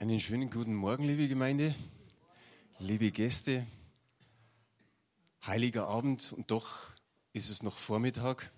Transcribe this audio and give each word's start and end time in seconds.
Einen 0.00 0.20
schönen 0.20 0.48
guten 0.48 0.76
Morgen, 0.76 1.02
liebe 1.02 1.26
Gemeinde, 1.26 1.74
liebe 2.78 3.10
Gäste. 3.10 3.66
Heiliger 5.44 5.88
Abend 5.88 6.32
und 6.32 6.52
doch 6.52 6.92
ist 7.32 7.50
es 7.50 7.64
noch 7.64 7.76
Vormittag, 7.76 8.52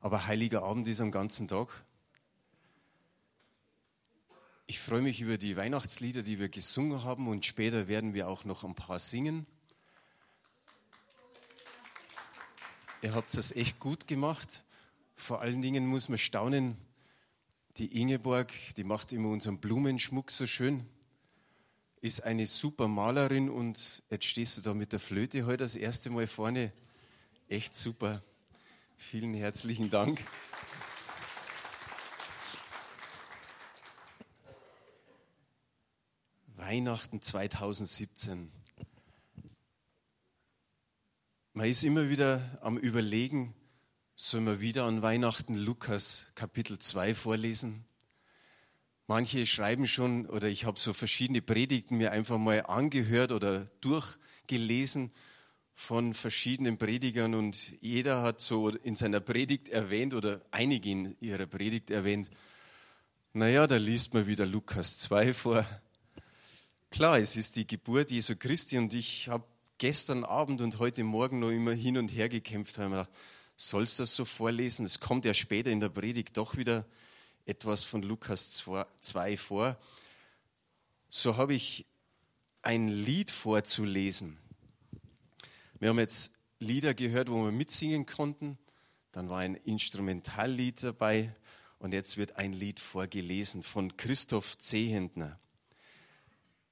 aber 0.00 0.26
heiliger 0.26 0.62
Abend 0.62 0.88
ist 0.88 1.02
am 1.02 1.10
ganzen 1.10 1.48
Tag. 1.48 1.68
Ich 4.66 4.80
freue 4.80 5.02
mich 5.02 5.20
über 5.20 5.36
die 5.36 5.54
Weihnachtslieder, 5.54 6.22
die 6.22 6.38
wir 6.38 6.48
gesungen 6.48 7.04
haben 7.04 7.28
und 7.28 7.44
später 7.44 7.86
werden 7.86 8.14
wir 8.14 8.26
auch 8.26 8.46
noch 8.46 8.64
ein 8.64 8.74
paar 8.74 9.00
singen. 9.00 9.46
Ihr 13.02 13.12
habt 13.12 13.34
es 13.34 13.52
echt 13.52 13.80
gut 13.80 14.06
gemacht. 14.06 14.64
Vor 15.14 15.42
allen 15.42 15.60
Dingen 15.60 15.86
muss 15.86 16.08
man 16.08 16.16
staunen, 16.16 16.78
die 17.76 18.00
Ingeborg, 18.00 18.52
die 18.76 18.84
macht 18.84 19.12
immer 19.12 19.30
unseren 19.30 19.58
Blumenschmuck 19.58 20.30
so 20.30 20.46
schön, 20.46 20.86
ist 22.00 22.22
eine 22.22 22.46
super 22.46 22.86
Malerin 22.86 23.50
und 23.50 24.02
jetzt 24.10 24.26
stehst 24.26 24.56
du 24.56 24.60
da 24.60 24.74
mit 24.74 24.92
der 24.92 25.00
Flöte 25.00 25.46
heute 25.46 25.64
das 25.64 25.74
erste 25.74 26.10
Mal 26.10 26.26
vorne. 26.26 26.72
Echt 27.48 27.74
super. 27.74 28.22
Vielen 28.96 29.34
herzlichen 29.34 29.90
Dank. 29.90 30.24
Weihnachten 36.56 37.20
2017. 37.20 38.52
Man 41.54 41.66
ist 41.66 41.82
immer 41.82 42.08
wieder 42.08 42.58
am 42.62 42.78
Überlegen, 42.78 43.54
Sollen 44.16 44.46
wir 44.46 44.60
wieder 44.60 44.84
an 44.84 45.02
Weihnachten 45.02 45.56
Lukas 45.56 46.26
Kapitel 46.36 46.78
2 46.78 47.16
vorlesen? 47.16 47.84
Manche 49.08 49.44
schreiben 49.44 49.88
schon, 49.88 50.26
oder 50.26 50.46
ich 50.46 50.66
habe 50.66 50.78
so 50.78 50.92
verschiedene 50.92 51.42
Predigten 51.42 51.96
mir 51.96 52.12
einfach 52.12 52.38
mal 52.38 52.64
angehört 52.64 53.32
oder 53.32 53.64
durchgelesen 53.80 55.10
von 55.74 56.14
verschiedenen 56.14 56.78
Predigern 56.78 57.34
und 57.34 57.74
jeder 57.80 58.22
hat 58.22 58.40
so 58.40 58.68
in 58.68 58.94
seiner 58.94 59.18
Predigt 59.18 59.68
erwähnt 59.68 60.14
oder 60.14 60.42
einige 60.52 60.92
in 60.92 61.16
ihrer 61.18 61.46
Predigt 61.46 61.90
erwähnt, 61.90 62.30
naja, 63.32 63.66
da 63.66 63.78
liest 63.78 64.14
man 64.14 64.28
wieder 64.28 64.46
Lukas 64.46 64.96
2 64.98 65.34
vor. 65.34 65.66
Klar, 66.92 67.18
es 67.18 67.34
ist 67.34 67.56
die 67.56 67.66
Geburt 67.66 68.12
Jesu 68.12 68.36
Christi 68.36 68.78
und 68.78 68.94
ich 68.94 69.26
habe 69.26 69.44
gestern 69.78 70.22
Abend 70.22 70.60
und 70.60 70.78
heute 70.78 71.02
Morgen 71.02 71.40
noch 71.40 71.50
immer 71.50 71.72
hin 71.72 71.98
und 71.98 72.10
her 72.10 72.28
gekämpft, 72.28 72.78
weil 72.78 72.90
mir 72.90 72.98
gedacht, 72.98 73.10
sollst 73.56 74.00
das 74.00 74.14
so 74.14 74.24
vorlesen? 74.24 74.86
Es 74.86 75.00
kommt 75.00 75.24
ja 75.24 75.34
später 75.34 75.70
in 75.70 75.80
der 75.80 75.88
Predigt 75.88 76.36
doch 76.36 76.56
wieder 76.56 76.86
etwas 77.46 77.84
von 77.84 78.02
Lukas 78.02 78.64
2 79.00 79.36
vor. 79.36 79.78
So 81.08 81.36
habe 81.36 81.54
ich 81.54 81.86
ein 82.62 82.88
Lied 82.88 83.30
vorzulesen. 83.30 84.38
Wir 85.78 85.90
haben 85.90 85.98
jetzt 85.98 86.32
Lieder 86.58 86.94
gehört, 86.94 87.30
wo 87.30 87.44
wir 87.44 87.52
mitsingen 87.52 88.06
konnten. 88.06 88.58
Dann 89.12 89.28
war 89.28 89.40
ein 89.40 89.54
Instrumentallied 89.54 90.82
dabei 90.82 91.34
und 91.78 91.92
jetzt 91.92 92.16
wird 92.16 92.36
ein 92.36 92.52
Lied 92.52 92.80
vorgelesen 92.80 93.62
von 93.62 93.96
Christoph 93.96 94.58
Zehentner. 94.58 95.38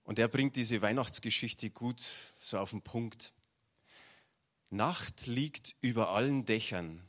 Und 0.04 0.18
er 0.18 0.28
bringt 0.28 0.56
diese 0.56 0.82
Weihnachtsgeschichte 0.82 1.70
gut 1.70 2.02
so 2.38 2.58
auf 2.58 2.70
den 2.70 2.82
Punkt. 2.82 3.32
Nacht 4.74 5.26
liegt 5.26 5.76
über 5.82 6.12
allen 6.12 6.46
Dächern, 6.46 7.06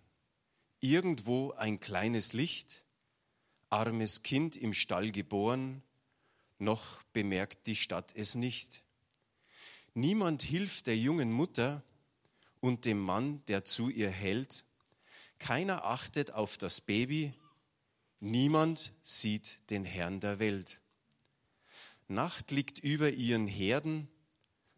irgendwo 0.82 1.54
ein 1.54 1.80
kleines 1.80 2.34
Licht, 2.34 2.84
armes 3.70 4.22
Kind 4.22 4.58
im 4.58 4.74
Stall 4.74 5.12
geboren, 5.12 5.82
noch 6.60 7.02
bemerkt 7.14 7.66
die 7.68 7.78
Stadt 7.78 8.14
es 8.18 8.36
nicht. 8.36 8.84
Niemand 9.94 10.44
hilft 10.44 10.88
der 10.88 10.98
jungen 10.98 11.32
Mutter 11.32 11.84
und 12.60 12.84
dem 12.84 13.00
Mann, 13.00 13.42
der 13.46 13.64
zu 13.64 13.88
ihr 13.88 14.10
hält, 14.10 14.66
keiner 15.40 15.86
achtet 15.86 16.32
auf 16.32 16.58
das 16.58 16.82
Baby, 16.82 17.34
niemand 18.20 18.92
sieht 19.04 19.62
den 19.70 19.86
Herrn 19.86 20.20
der 20.20 20.40
Welt. 20.40 20.82
Nacht 22.10 22.52
liegt 22.52 22.80
über 22.80 23.10
ihren 23.12 23.48
Herden, 23.48 24.10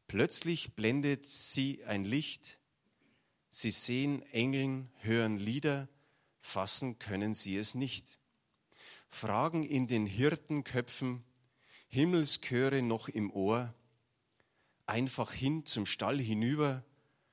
plötzlich 0.08 0.76
blendet 0.76 1.26
sie 1.26 1.84
ein 1.86 2.06
Licht, 2.06 2.60
Sie 3.58 3.72
sehen 3.72 4.22
Engeln, 4.34 4.92
hören 5.00 5.40
Lieder, 5.40 5.88
fassen 6.42 7.00
können 7.00 7.34
sie 7.34 7.56
es 7.56 7.74
nicht. 7.74 8.20
Fragen 9.08 9.64
in 9.64 9.88
den 9.88 10.06
Hirtenköpfen, 10.06 11.24
Himmelschöre 11.88 12.82
noch 12.82 13.08
im 13.08 13.32
Ohr, 13.32 13.74
einfach 14.88 15.32
hin 15.32 15.66
zum 15.66 15.86
Stall 15.86 16.20
hinüber, 16.20 16.84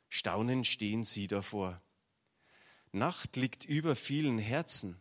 staunend 0.09 0.69
stehen 0.69 1.03
sie 1.03 1.27
davor. 1.27 1.77
Nacht 2.93 3.34
liegt 3.34 3.65
über 3.65 3.97
vielen 3.97 4.38
Herzen, 4.38 5.00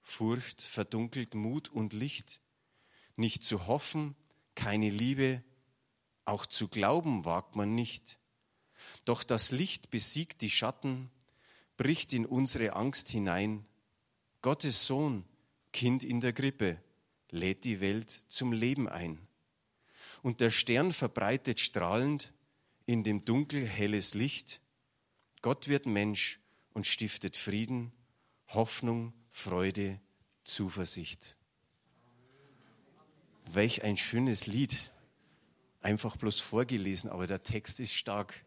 Furcht 0.00 0.62
verdunkelt 0.62 1.34
Mut 1.34 1.68
und 1.68 1.92
Licht, 1.92 2.40
nicht 3.16 3.44
zu 3.44 3.66
hoffen, 3.66 4.16
keine 4.54 4.88
Liebe, 4.88 5.44
auch 6.24 6.46
zu 6.46 6.68
glauben 6.68 7.26
wagt 7.26 7.56
man 7.56 7.74
nicht. 7.74 8.21
Doch 9.04 9.24
das 9.24 9.50
Licht 9.50 9.90
besiegt 9.90 10.42
die 10.42 10.50
Schatten, 10.50 11.10
bricht 11.76 12.12
in 12.12 12.26
unsere 12.26 12.74
Angst 12.74 13.08
hinein. 13.08 13.64
Gottes 14.40 14.86
Sohn, 14.86 15.24
Kind 15.72 16.04
in 16.04 16.20
der 16.20 16.32
Grippe, 16.32 16.78
lädt 17.30 17.64
die 17.64 17.80
Welt 17.80 18.10
zum 18.28 18.52
Leben 18.52 18.88
ein. 18.88 19.18
Und 20.22 20.40
der 20.40 20.50
Stern 20.50 20.92
verbreitet 20.92 21.60
strahlend 21.60 22.32
in 22.86 23.02
dem 23.02 23.24
Dunkel 23.24 23.66
helles 23.66 24.14
Licht. 24.14 24.60
Gott 25.40 25.66
wird 25.68 25.86
Mensch 25.86 26.40
und 26.72 26.86
stiftet 26.86 27.36
Frieden, 27.36 27.92
Hoffnung, 28.48 29.12
Freude, 29.30 30.00
Zuversicht. 30.44 31.36
Welch 33.50 33.82
ein 33.82 33.96
schönes 33.96 34.46
Lied. 34.46 34.92
Einfach 35.80 36.16
bloß 36.16 36.38
vorgelesen, 36.38 37.10
aber 37.10 37.26
der 37.26 37.42
Text 37.42 37.80
ist 37.80 37.94
stark. 37.94 38.44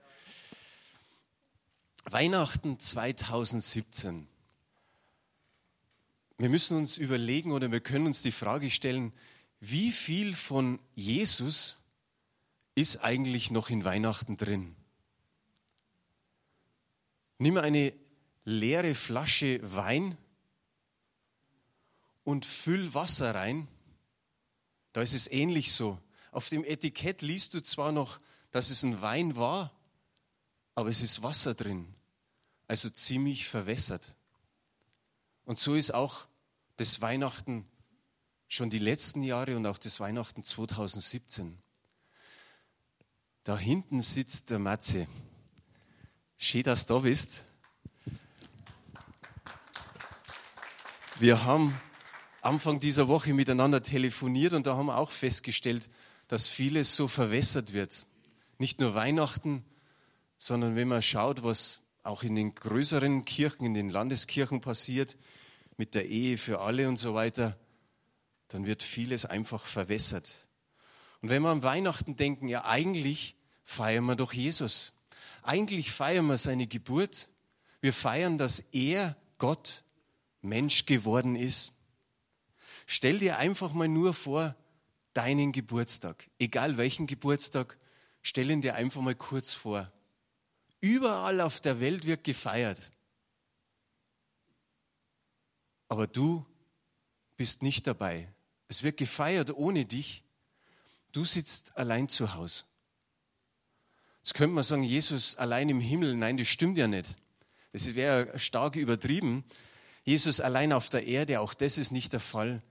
Weihnachten 2.05 2.79
2017. 2.79 4.27
Wir 6.37 6.49
müssen 6.49 6.77
uns 6.77 6.97
überlegen 6.97 7.51
oder 7.51 7.71
wir 7.71 7.79
können 7.79 8.05
uns 8.05 8.21
die 8.21 8.31
Frage 8.31 8.69
stellen, 8.69 9.11
wie 9.59 9.91
viel 9.91 10.35
von 10.35 10.79
Jesus 10.93 11.79
ist 12.75 12.97
eigentlich 12.97 13.49
noch 13.49 13.71
in 13.71 13.85
Weihnachten 13.85 14.37
drin? 14.37 14.75
Nimm 17.39 17.57
eine 17.57 17.93
leere 18.43 18.93
Flasche 18.93 19.59
Wein 19.63 20.15
und 22.23 22.45
füll 22.45 22.93
Wasser 22.93 23.33
rein. 23.33 23.67
Da 24.93 25.01
ist 25.01 25.13
es 25.13 25.31
ähnlich 25.31 25.73
so. 25.73 25.99
Auf 26.31 26.49
dem 26.49 26.63
Etikett 26.63 27.23
liest 27.23 27.55
du 27.55 27.61
zwar 27.61 27.91
noch, 27.91 28.19
dass 28.51 28.69
es 28.69 28.83
ein 28.83 29.01
Wein 29.01 29.35
war, 29.35 29.71
aber 30.75 30.89
es 30.89 31.01
ist 31.01 31.23
Wasser 31.23 31.55
drin, 31.55 31.94
also 32.67 32.89
ziemlich 32.89 33.47
verwässert. 33.47 34.15
Und 35.45 35.57
so 35.59 35.75
ist 35.75 35.93
auch 35.93 36.27
das 36.77 37.01
Weihnachten 37.01 37.67
schon 38.47 38.69
die 38.69 38.79
letzten 38.79 39.21
Jahre 39.23 39.55
und 39.55 39.65
auch 39.65 39.77
das 39.77 39.99
Weihnachten 39.99 40.43
2017. 40.43 41.57
Da 43.43 43.57
hinten 43.57 44.01
sitzt 44.01 44.49
der 44.49 44.59
Matze. 44.59 45.07
Schön, 46.37 46.63
dass 46.63 46.85
du 46.85 46.95
da 46.95 46.99
bist. 47.01 47.45
Wir 51.19 51.45
haben 51.45 51.79
Anfang 52.41 52.79
dieser 52.79 53.07
Woche 53.07 53.33
miteinander 53.33 53.81
telefoniert 53.81 54.53
und 54.53 54.67
da 54.67 54.75
haben 54.75 54.87
wir 54.87 54.97
auch 54.97 55.11
festgestellt, 55.11 55.89
dass 56.27 56.47
vieles 56.47 56.95
so 56.95 57.07
verwässert 57.07 57.73
wird. 57.73 58.05
Nicht 58.57 58.79
nur 58.79 58.95
Weihnachten, 58.95 59.63
sondern 60.37 60.75
wenn 60.75 60.87
man 60.87 61.01
schaut, 61.01 61.43
was 61.43 61.81
auch 62.05 62.23
in 62.23 62.35
den 62.35 62.55
größeren 62.55 63.25
Kirchen, 63.25 63.65
in 63.65 63.73
den 63.73 63.89
Landeskirchen 63.89 64.61
passiert, 64.61 65.17
mit 65.77 65.95
der 65.95 66.07
Ehe 66.07 66.37
für 66.37 66.61
alle 66.61 66.87
und 66.87 66.97
so 66.97 67.13
weiter, 67.13 67.57
dann 68.47 68.65
wird 68.65 68.83
vieles 68.83 69.25
einfach 69.25 69.65
verwässert. 69.65 70.47
Und 71.21 71.29
wenn 71.29 71.41
wir 71.41 71.49
an 71.49 71.63
Weihnachten 71.63 72.15
denken, 72.15 72.47
ja 72.47 72.65
eigentlich 72.65 73.35
feiern 73.63 74.05
wir 74.05 74.15
doch 74.15 74.33
Jesus. 74.33 74.93
Eigentlich 75.41 75.91
feiern 75.91 76.27
wir 76.27 76.37
seine 76.37 76.67
Geburt. 76.67 77.29
Wir 77.81 77.93
feiern, 77.93 78.37
dass 78.37 78.59
er, 78.71 79.15
Gott, 79.37 79.83
Mensch 80.41 80.85
geworden 80.85 81.35
ist. 81.35 81.73
Stell 82.85 83.19
dir 83.19 83.37
einfach 83.37 83.73
mal 83.73 83.87
nur 83.87 84.13
vor, 84.13 84.55
deinen 85.13 85.51
Geburtstag, 85.51 86.29
egal 86.39 86.77
welchen 86.77 87.07
Geburtstag, 87.07 87.77
stell 88.21 88.51
ihn 88.51 88.61
dir 88.61 88.75
einfach 88.75 89.01
mal 89.01 89.15
kurz 89.15 89.53
vor. 89.53 89.91
Überall 90.85 91.41
auf 91.41 91.61
der 91.61 91.79
Welt 91.79 92.05
wird 92.05 92.23
gefeiert. 92.23 92.91
Aber 95.87 96.05
du 96.05 96.45
bist 97.37 97.63
nicht 97.63 97.87
dabei. 97.87 98.31
Es 98.67 98.83
wird 98.83 98.97
gefeiert 98.97 99.49
ohne 99.49 99.85
dich. 99.85 100.21
du 101.11 101.25
sitzt 101.25 101.75
allein 101.75 102.07
zu 102.07 102.35
Hause. 102.35 102.65
Jetzt 104.21 104.35
könnte 104.35 104.53
man 104.53 104.63
sagen, 104.63 104.83
Jesus 104.83 105.35
allein 105.37 105.69
im 105.69 105.79
Himmel. 105.79 106.15
Nein, 106.15 106.37
das 106.37 106.49
stimmt 106.49 106.77
ja 106.77 106.85
nicht. 106.85 107.15
Das 107.71 107.95
wäre 107.95 108.37
stark 108.37 108.75
übertrieben. 108.75 109.43
Jesus 110.03 110.39
allein 110.39 110.71
auf 110.71 110.89
der 110.89 111.07
Erde, 111.07 111.39
auch 111.39 111.55
das 111.55 111.79
ist 111.79 111.93
nicht 111.93 112.13
der 112.13 112.19
Fall. 112.19 112.61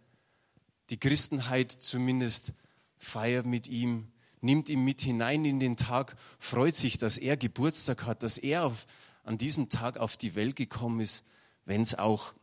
Die 0.90 1.00
Christenheit 1.00 1.72
zumindest 1.72 2.52
feiert 2.96 3.46
mit 3.46 3.66
ihm, 3.66 4.12
nimmt 4.44 4.68
ihn 4.68 4.84
mit 4.84 5.00
hinein 5.00 5.44
in 5.44 5.58
den 5.58 5.76
Tag, 5.76 6.16
freut 6.38 6.76
sich, 6.76 6.98
dass 6.98 7.18
er 7.18 7.36
Geburtstag 7.36 8.04
hat, 8.04 8.22
dass 8.22 8.38
er 8.38 8.66
auf, 8.66 8.86
an 9.24 9.38
diesem 9.38 9.68
Tag 9.68 9.96
auf 9.96 10.16
die 10.16 10.34
Welt 10.34 10.54
gekommen 10.54 11.00
ist, 11.00 11.24
wenn 11.64 11.80
es 11.80 11.94
auch 11.94 12.34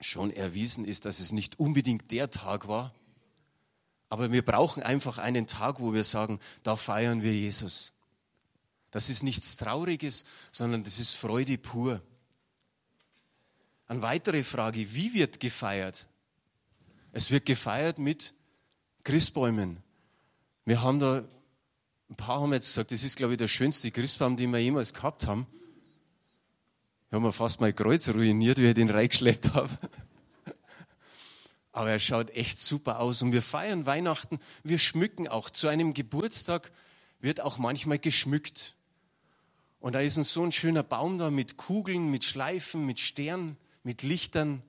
schon 0.00 0.30
erwiesen 0.30 0.84
ist, 0.84 1.04
dass 1.04 1.20
es 1.20 1.32
nicht 1.32 1.58
unbedingt 1.58 2.10
der 2.10 2.30
Tag 2.30 2.68
war. 2.68 2.92
Aber 4.10 4.32
wir 4.32 4.44
brauchen 4.44 4.82
einfach 4.82 5.18
einen 5.18 5.46
Tag, 5.46 5.80
wo 5.80 5.94
wir 5.94 6.04
sagen, 6.04 6.40
da 6.62 6.76
feiern 6.76 7.22
wir 7.22 7.34
Jesus. 7.34 7.92
Das 8.90 9.10
ist 9.10 9.22
nichts 9.22 9.56
Trauriges, 9.56 10.24
sondern 10.50 10.82
das 10.82 10.98
ist 10.98 11.12
Freude 11.12 11.58
pur. 11.58 12.02
Eine 13.86 14.02
weitere 14.02 14.44
Frage, 14.44 14.92
wie 14.94 15.14
wird 15.14 15.40
gefeiert? 15.40 16.08
Es 17.12 17.30
wird 17.30 17.46
gefeiert 17.46 17.98
mit 17.98 18.34
Christbäumen. 19.04 19.82
Wir 20.68 20.82
haben 20.82 21.00
da, 21.00 21.24
ein 22.10 22.16
paar 22.16 22.42
haben 22.42 22.52
jetzt 22.52 22.66
gesagt, 22.66 22.92
das 22.92 23.02
ist, 23.02 23.16
glaube 23.16 23.32
ich, 23.32 23.38
der 23.38 23.48
schönste 23.48 23.90
Christbaum, 23.90 24.36
den 24.36 24.50
wir 24.50 24.58
jemals 24.58 24.92
gehabt 24.92 25.26
haben. 25.26 25.46
Ich 27.06 27.14
habe 27.14 27.24
mir 27.24 27.32
fast 27.32 27.62
mein 27.62 27.74
Kreuz 27.74 28.06
ruiniert, 28.10 28.58
wie 28.58 28.66
ich 28.66 28.74
den 28.74 28.90
reingeschleppt 28.90 29.54
habe. 29.54 29.78
Aber 31.72 31.88
er 31.88 31.98
schaut 31.98 32.28
echt 32.32 32.60
super 32.60 33.00
aus 33.00 33.22
und 33.22 33.32
wir 33.32 33.40
feiern 33.40 33.86
Weihnachten, 33.86 34.40
wir 34.62 34.78
schmücken 34.78 35.26
auch. 35.26 35.48
Zu 35.48 35.68
einem 35.68 35.94
Geburtstag 35.94 36.70
wird 37.18 37.40
auch 37.40 37.56
manchmal 37.56 37.98
geschmückt. 37.98 38.76
Und 39.80 39.94
da 39.94 40.00
ist 40.00 40.16
so 40.16 40.42
ein 40.42 40.52
schöner 40.52 40.82
Baum 40.82 41.16
da 41.16 41.30
mit 41.30 41.56
Kugeln, 41.56 42.10
mit 42.10 42.24
Schleifen, 42.24 42.84
mit 42.84 43.00
Sternen, 43.00 43.56
mit 43.84 44.02
Lichtern. 44.02 44.62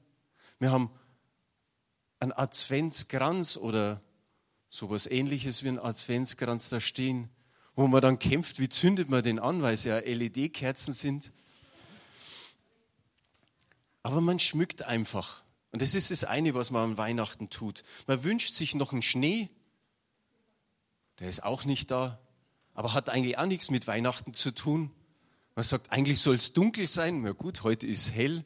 Wir 0.59 0.71
haben 0.71 0.91
einen 2.21 2.31
Adventskranz 2.31 3.57
oder 3.57 3.99
sowas 4.69 5.07
ähnliches 5.07 5.63
wie 5.63 5.69
ein 5.69 5.79
Adventskranz 5.79 6.69
da 6.69 6.79
stehen, 6.79 7.29
wo 7.75 7.87
man 7.87 8.01
dann 8.01 8.19
kämpft, 8.19 8.59
wie 8.59 8.69
zündet 8.69 9.09
man 9.09 9.23
den 9.23 9.39
an, 9.39 9.61
weil 9.61 9.73
es 9.73 9.83
ja 9.83 9.99
LED-Kerzen 9.99 10.93
sind. 10.93 11.31
Aber 14.03 14.21
man 14.21 14.39
schmückt 14.39 14.83
einfach. 14.83 15.43
Und 15.71 15.81
das 15.81 15.93
ist 15.95 16.11
das 16.11 16.23
eine, 16.23 16.53
was 16.53 16.71
man 16.71 16.91
an 16.91 16.97
Weihnachten 16.97 17.49
tut. 17.49 17.83
Man 18.07 18.23
wünscht 18.23 18.55
sich 18.55 18.75
noch 18.75 18.91
einen 18.91 19.01
Schnee. 19.01 19.49
Der 21.19 21.29
ist 21.29 21.43
auch 21.43 21.65
nicht 21.65 21.91
da, 21.91 22.19
aber 22.73 22.93
hat 22.93 23.09
eigentlich 23.09 23.37
auch 23.37 23.45
nichts 23.45 23.69
mit 23.69 23.87
Weihnachten 23.87 24.33
zu 24.33 24.51
tun. 24.51 24.91
Man 25.55 25.63
sagt, 25.63 25.91
eigentlich 25.91 26.21
soll 26.21 26.35
es 26.35 26.53
dunkel 26.53 26.87
sein. 26.87 27.21
Na 27.21 27.33
gut, 27.33 27.63
heute 27.63 27.85
ist 27.85 28.13
hell. 28.13 28.45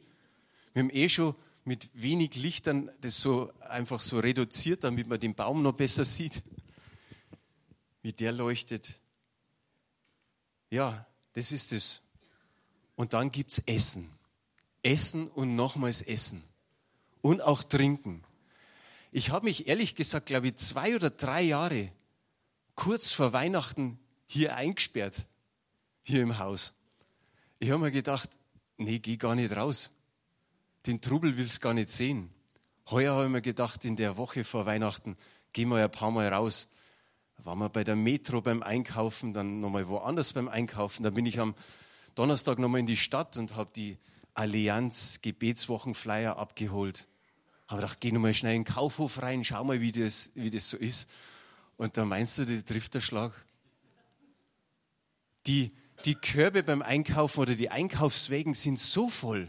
Wir 0.72 0.82
haben 0.82 0.90
eh 0.90 1.08
schon 1.08 1.34
mit 1.64 1.88
wenig 1.94 2.34
Lichtern 2.36 2.90
das 3.00 3.20
so 3.20 3.52
einfach 3.60 4.00
so 4.00 4.18
reduziert, 4.18 4.84
damit 4.84 5.06
man 5.06 5.18
den 5.18 5.34
Baum 5.34 5.62
noch 5.62 5.72
besser 5.72 6.04
sieht, 6.04 6.42
wie 8.02 8.12
der 8.12 8.32
leuchtet. 8.32 9.00
Ja, 10.70 11.06
das 11.32 11.52
ist 11.52 11.72
es. 11.72 12.02
Und 12.96 13.12
dann 13.12 13.30
gibt 13.30 13.52
es 13.52 13.58
Essen. 13.60 14.10
Essen 14.82 15.28
und 15.28 15.56
nochmals 15.56 16.02
Essen. 16.02 16.44
Und 17.22 17.40
auch 17.40 17.62
Trinken. 17.62 18.22
Ich 19.10 19.30
habe 19.30 19.46
mich 19.46 19.66
ehrlich 19.66 19.94
gesagt, 19.94 20.26
glaube 20.26 20.48
ich, 20.48 20.56
zwei 20.56 20.94
oder 20.94 21.08
drei 21.08 21.42
Jahre 21.42 21.90
kurz 22.74 23.12
vor 23.12 23.32
Weihnachten 23.32 23.98
hier 24.26 24.56
eingesperrt, 24.56 25.26
hier 26.02 26.22
im 26.22 26.38
Haus. 26.38 26.74
Ich 27.58 27.70
habe 27.70 27.80
mir 27.80 27.90
gedacht, 27.90 28.28
nee, 28.76 28.98
geh 28.98 29.16
gar 29.16 29.34
nicht 29.34 29.54
raus. 29.54 29.90
Den 30.86 31.00
Trubel 31.00 31.38
willst 31.38 31.56
du 31.56 31.60
gar 31.60 31.72
nicht 31.72 31.88
sehen. 31.88 32.30
Heuer 32.90 33.14
habe 33.14 33.24
ich 33.24 33.30
mir 33.30 33.40
gedacht, 33.40 33.84
in 33.86 33.96
der 33.96 34.18
Woche 34.18 34.44
vor 34.44 34.66
Weihnachten 34.66 35.16
gehen 35.54 35.70
wir 35.70 35.82
ein 35.82 35.90
paar 35.90 36.10
Mal 36.10 36.28
raus. 36.28 36.68
Da 37.38 37.46
waren 37.46 37.58
wir 37.58 37.70
bei 37.70 37.84
der 37.84 37.96
Metro 37.96 38.42
beim 38.42 38.62
Einkaufen, 38.62 39.32
dann 39.32 39.60
nochmal 39.60 39.88
woanders 39.88 40.34
beim 40.34 40.48
Einkaufen. 40.48 41.02
Dann 41.02 41.14
bin 41.14 41.24
ich 41.24 41.40
am 41.40 41.54
Donnerstag 42.14 42.58
nochmal 42.58 42.80
in 42.80 42.86
die 42.86 42.98
Stadt 42.98 43.38
und 43.38 43.56
habe 43.56 43.70
die 43.74 43.96
Allianz 44.34 45.20
Gebetswochenflyer 45.22 46.36
abgeholt. 46.36 47.08
Habe 47.66 47.80
gedacht, 47.80 48.00
geh 48.00 48.12
nochmal 48.12 48.34
schnell 48.34 48.54
in 48.54 48.64
den 48.64 48.74
Kaufhof 48.74 49.22
rein, 49.22 49.42
schau 49.42 49.64
mal, 49.64 49.80
wie 49.80 49.92
das, 49.92 50.30
wie 50.34 50.50
das 50.50 50.68
so 50.68 50.76
ist. 50.76 51.08
Und 51.78 51.96
da 51.96 52.04
meinst 52.04 52.36
du, 52.36 52.44
die 52.44 52.62
trifft 52.62 52.92
der 52.94 53.00
Schlag. 53.00 53.32
Die, 55.46 55.72
die 56.04 56.14
Körbe 56.14 56.62
beim 56.62 56.82
Einkaufen 56.82 57.40
oder 57.40 57.54
die 57.54 57.70
Einkaufswägen 57.70 58.52
sind 58.52 58.78
so 58.78 59.08
voll 59.08 59.48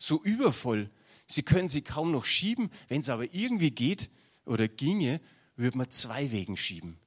so 0.00 0.20
übervoll. 0.24 0.90
Sie 1.28 1.44
können 1.44 1.68
sie 1.68 1.82
kaum 1.82 2.10
noch 2.10 2.24
schieben. 2.24 2.72
Wenn 2.88 3.02
es 3.02 3.08
aber 3.08 3.32
irgendwie 3.32 3.70
geht 3.70 4.10
oder 4.44 4.66
ginge, 4.66 5.20
würde 5.54 5.78
man 5.78 5.90
zwei 5.90 6.32
Wegen 6.32 6.56
schieben. 6.56 6.98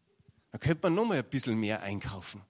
Dann 0.51 0.61
könnte 0.61 0.83
man 0.83 0.95
noch 0.95 1.05
mal 1.05 1.17
ein 1.17 1.29
bisschen 1.29 1.59
mehr 1.59 1.81
einkaufen. 1.81 2.41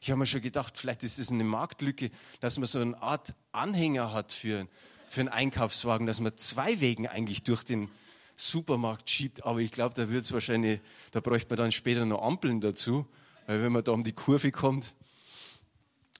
Ich 0.00 0.10
habe 0.10 0.18
mir 0.18 0.26
schon 0.26 0.40
gedacht, 0.40 0.78
vielleicht 0.78 1.04
ist 1.04 1.18
es 1.18 1.30
eine 1.30 1.44
Marktlücke, 1.44 2.10
dass 2.40 2.58
man 2.58 2.66
so 2.66 2.80
eine 2.80 3.00
Art 3.02 3.34
Anhänger 3.52 4.12
hat 4.12 4.32
für, 4.32 4.66
für 5.10 5.20
einen 5.20 5.28
Einkaufswagen, 5.28 6.06
dass 6.06 6.20
man 6.20 6.36
zwei 6.38 6.80
Wegen 6.80 7.06
eigentlich 7.06 7.42
durch 7.42 7.64
den 7.64 7.90
Supermarkt 8.36 9.10
schiebt. 9.10 9.44
Aber 9.44 9.58
ich 9.58 9.72
glaube, 9.72 9.94
da 9.94 10.08
wird 10.08 10.24
es 10.24 10.32
wahrscheinlich, 10.32 10.80
da 11.10 11.20
bräuchte 11.20 11.50
man 11.50 11.58
dann 11.58 11.72
später 11.72 12.06
noch 12.06 12.22
Ampeln 12.22 12.60
dazu, 12.60 13.06
weil 13.46 13.60
wenn 13.62 13.72
man 13.72 13.84
da 13.84 13.92
um 13.92 14.04
die 14.04 14.12
Kurve 14.12 14.52
kommt, 14.52 14.94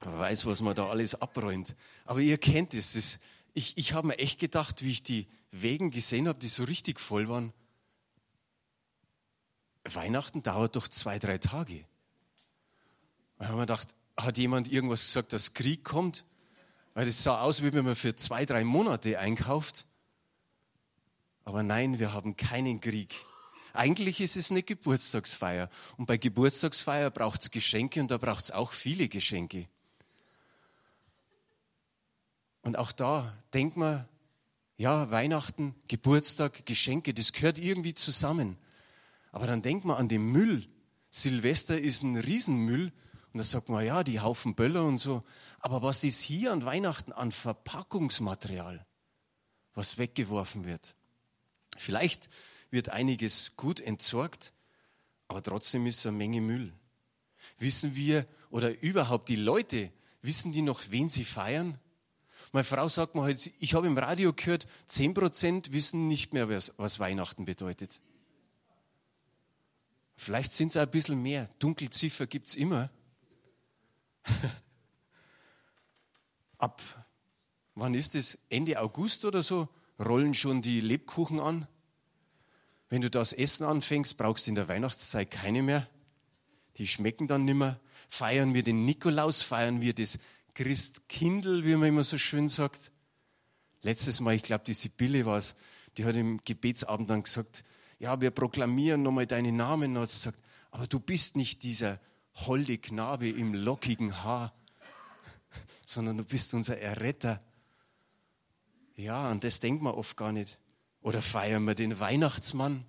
man 0.04 0.18
weiß, 0.18 0.46
was 0.46 0.60
man 0.60 0.74
da 0.74 0.88
alles 0.88 1.20
abräumt. 1.20 1.74
Aber 2.04 2.20
ihr 2.20 2.38
kennt 2.38 2.74
es, 2.74 2.92
das, 2.92 3.18
ich, 3.58 3.76
ich 3.76 3.92
habe 3.92 4.06
mir 4.06 4.18
echt 4.18 4.38
gedacht, 4.38 4.82
wie 4.82 4.92
ich 4.92 5.02
die 5.02 5.26
Wegen 5.50 5.90
gesehen 5.90 6.28
habe, 6.28 6.38
die 6.38 6.48
so 6.48 6.62
richtig 6.62 7.00
voll 7.00 7.28
waren, 7.28 7.52
Weihnachten 9.84 10.42
dauert 10.42 10.76
doch 10.76 10.86
zwei, 10.86 11.18
drei 11.18 11.38
Tage. 11.38 11.84
Da 13.38 13.48
haben 13.48 13.56
wir 13.56 13.62
gedacht, 13.62 13.88
hat 14.16 14.38
jemand 14.38 14.70
irgendwas 14.70 15.00
gesagt, 15.00 15.32
dass 15.32 15.54
Krieg 15.54 15.82
kommt? 15.82 16.24
Weil 16.94 17.06
das 17.06 17.22
sah 17.22 17.40
aus, 17.40 17.62
wie 17.62 17.72
wenn 17.72 17.84
man 17.84 17.96
für 17.96 18.14
zwei, 18.14 18.44
drei 18.44 18.64
Monate 18.64 19.18
einkauft. 19.18 19.86
Aber 21.44 21.62
nein, 21.62 21.98
wir 21.98 22.12
haben 22.12 22.36
keinen 22.36 22.80
Krieg. 22.80 23.14
Eigentlich 23.72 24.20
ist 24.20 24.36
es 24.36 24.50
eine 24.50 24.62
Geburtstagsfeier. 24.62 25.70
Und 25.96 26.06
bei 26.06 26.16
Geburtstagsfeier 26.16 27.10
braucht 27.10 27.42
es 27.42 27.50
Geschenke 27.50 28.00
und 28.00 28.10
da 28.10 28.18
braucht 28.18 28.44
es 28.44 28.50
auch 28.50 28.72
viele 28.72 29.08
Geschenke. 29.08 29.68
Und 32.68 32.76
auch 32.76 32.92
da 32.92 33.34
denkt 33.54 33.78
man, 33.78 34.06
ja, 34.76 35.10
Weihnachten, 35.10 35.74
Geburtstag, 35.88 36.66
Geschenke, 36.66 37.14
das 37.14 37.32
gehört 37.32 37.58
irgendwie 37.58 37.94
zusammen. 37.94 38.58
Aber 39.32 39.46
dann 39.46 39.62
denkt 39.62 39.86
man 39.86 39.96
an 39.96 40.10
den 40.10 40.32
Müll. 40.32 40.68
Silvester 41.10 41.80
ist 41.80 42.02
ein 42.02 42.18
Riesenmüll. 42.18 42.92
Und 43.32 43.38
da 43.38 43.42
sagt 43.42 43.70
man, 43.70 43.86
ja, 43.86 44.04
die 44.04 44.20
Haufen 44.20 44.54
Böller 44.54 44.84
und 44.84 44.98
so. 44.98 45.24
Aber 45.60 45.80
was 45.80 46.04
ist 46.04 46.20
hier 46.20 46.52
an 46.52 46.62
Weihnachten 46.62 47.10
an 47.10 47.32
Verpackungsmaterial, 47.32 48.84
was 49.72 49.96
weggeworfen 49.96 50.66
wird? 50.66 50.94
Vielleicht 51.78 52.28
wird 52.68 52.90
einiges 52.90 53.56
gut 53.56 53.80
entsorgt, 53.80 54.52
aber 55.26 55.42
trotzdem 55.42 55.86
ist 55.86 56.00
es 56.00 56.06
eine 56.06 56.18
Menge 56.18 56.42
Müll. 56.42 56.74
Wissen 57.58 57.96
wir 57.96 58.26
oder 58.50 58.78
überhaupt 58.82 59.30
die 59.30 59.36
Leute, 59.36 59.90
wissen 60.20 60.52
die 60.52 60.60
noch, 60.60 60.82
wen 60.90 61.08
sie 61.08 61.24
feiern? 61.24 61.78
Meine 62.52 62.64
Frau 62.64 62.88
sagt 62.88 63.14
mir 63.14 63.22
halt, 63.22 63.52
ich 63.58 63.74
habe 63.74 63.86
im 63.86 63.98
Radio 63.98 64.32
gehört, 64.32 64.66
10% 64.90 65.72
wissen 65.72 66.08
nicht 66.08 66.32
mehr, 66.32 66.48
was 66.48 66.98
Weihnachten 66.98 67.44
bedeutet. 67.44 68.00
Vielleicht 70.16 70.52
sind 70.52 70.68
es 70.68 70.76
ein 70.76 70.90
bisschen 70.90 71.22
mehr. 71.22 71.48
Dunkelziffer 71.60 72.26
gibt 72.26 72.48
es 72.48 72.56
immer. 72.56 72.90
Ab, 76.58 76.82
wann 77.76 77.94
ist 77.94 78.16
es? 78.16 78.36
Ende 78.50 78.80
August 78.80 79.24
oder 79.24 79.44
so? 79.44 79.68
Rollen 79.98 80.34
schon 80.34 80.60
die 80.60 80.80
Lebkuchen 80.80 81.38
an. 81.38 81.68
Wenn 82.88 83.02
du 83.02 83.10
das 83.10 83.32
Essen 83.32 83.64
anfängst, 83.64 84.16
brauchst 84.16 84.46
du 84.46 84.50
in 84.50 84.54
der 84.56 84.66
Weihnachtszeit 84.68 85.30
keine 85.30 85.62
mehr. 85.62 85.86
Die 86.78 86.88
schmecken 86.88 87.28
dann 87.28 87.44
nimmer. 87.44 87.78
Feiern 88.08 88.54
wir 88.54 88.62
den 88.62 88.84
Nikolaus, 88.86 89.42
feiern 89.42 89.80
wir 89.80 89.94
das 89.94 90.18
Christkindl, 90.58 91.64
wie 91.64 91.76
man 91.76 91.90
immer 91.90 92.02
so 92.02 92.18
schön 92.18 92.48
sagt. 92.48 92.90
Letztes 93.82 94.20
Mal, 94.20 94.34
ich 94.34 94.42
glaube, 94.42 94.64
die 94.64 94.74
Sibylle 94.74 95.24
war 95.24 95.38
es, 95.38 95.54
die 95.96 96.04
hat 96.04 96.16
im 96.16 96.40
Gebetsabend 96.44 97.08
dann 97.08 97.22
gesagt, 97.22 97.62
ja, 98.00 98.20
wir 98.20 98.32
proklamieren 98.32 99.04
nochmal 99.04 99.28
deinen 99.28 99.54
Namen. 99.54 99.96
Und 99.96 100.02
hat 100.02 100.08
gesagt, 100.08 100.40
aber 100.72 100.88
du 100.88 100.98
bist 100.98 101.36
nicht 101.36 101.62
dieser 101.62 102.00
holde 102.34 102.76
Knabe 102.76 103.28
im 103.28 103.54
lockigen 103.54 104.24
Haar, 104.24 104.52
sondern 105.86 106.16
du 106.16 106.24
bist 106.24 106.52
unser 106.54 106.76
Erretter. 106.76 107.40
Ja, 108.96 109.30
an 109.30 109.38
das 109.38 109.60
denkt 109.60 109.80
man 109.80 109.94
oft 109.94 110.16
gar 110.16 110.32
nicht. 110.32 110.58
Oder 111.02 111.22
feiern 111.22 111.62
wir 111.66 111.76
den 111.76 112.00
Weihnachtsmann? 112.00 112.84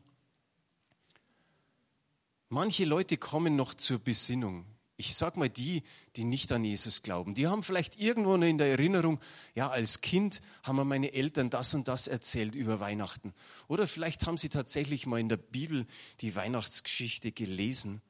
Manche 2.47 2.85
Leute 2.85 3.17
kommen 3.17 3.55
noch 3.55 3.75
zur 3.75 3.99
Besinnung. 3.99 4.65
Ich 4.99 5.15
sag 5.15 5.37
mal 5.37 5.47
die, 5.49 5.83
die 6.17 6.25
nicht 6.25 6.51
an 6.51 6.65
Jesus 6.65 7.03
glauben. 7.03 7.33
Die 7.33 7.47
haben 7.47 7.63
vielleicht 7.63 7.97
irgendwo 8.01 8.35
in 8.35 8.57
der 8.57 8.67
Erinnerung, 8.67 9.21
ja, 9.55 9.69
als 9.69 10.01
Kind 10.01 10.41
haben 10.61 10.75
mir 10.75 10.83
meine 10.83 11.13
Eltern 11.13 11.49
das 11.49 11.73
und 11.73 11.87
das 11.87 12.09
erzählt 12.09 12.53
über 12.53 12.81
Weihnachten. 12.81 13.33
Oder 13.69 13.87
vielleicht 13.87 14.27
haben 14.27 14.37
sie 14.37 14.49
tatsächlich 14.49 15.05
mal 15.05 15.21
in 15.21 15.29
der 15.29 15.37
Bibel 15.37 15.87
die 16.19 16.35
Weihnachtsgeschichte 16.35 17.31
gelesen. 17.31 18.01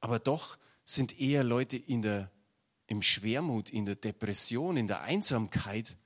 Aber 0.00 0.18
doch 0.18 0.56
sind 0.86 1.20
eher 1.20 1.44
Leute 1.44 1.76
in 1.76 2.00
der, 2.00 2.30
im 2.86 3.02
Schwermut, 3.02 3.68
in 3.68 3.84
der 3.84 3.96
Depression, 3.96 4.78
in 4.78 4.88
der 4.88 5.02
Einsamkeit, 5.02 5.98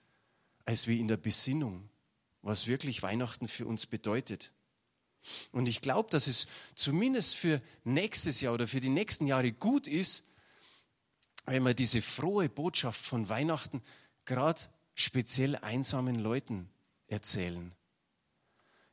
als 0.64 0.88
wie 0.88 0.98
in 0.98 1.06
der 1.06 1.16
Besinnung, 1.16 1.90
was 2.42 2.66
wirklich 2.66 3.04
Weihnachten 3.04 3.46
für 3.46 3.68
uns 3.68 3.86
bedeutet. 3.86 4.50
Und 5.52 5.68
ich 5.68 5.80
glaube, 5.80 6.10
dass 6.10 6.26
es 6.26 6.46
zumindest 6.74 7.36
für 7.36 7.60
nächstes 7.84 8.40
Jahr 8.40 8.54
oder 8.54 8.68
für 8.68 8.80
die 8.80 8.88
nächsten 8.88 9.26
Jahre 9.26 9.52
gut 9.52 9.86
ist, 9.86 10.24
wenn 11.46 11.62
wir 11.62 11.74
diese 11.74 12.02
frohe 12.02 12.48
Botschaft 12.48 13.04
von 13.04 13.28
Weihnachten 13.28 13.82
gerade 14.24 14.60
speziell 14.94 15.56
einsamen 15.56 16.18
Leuten 16.18 16.68
erzählen. 17.06 17.72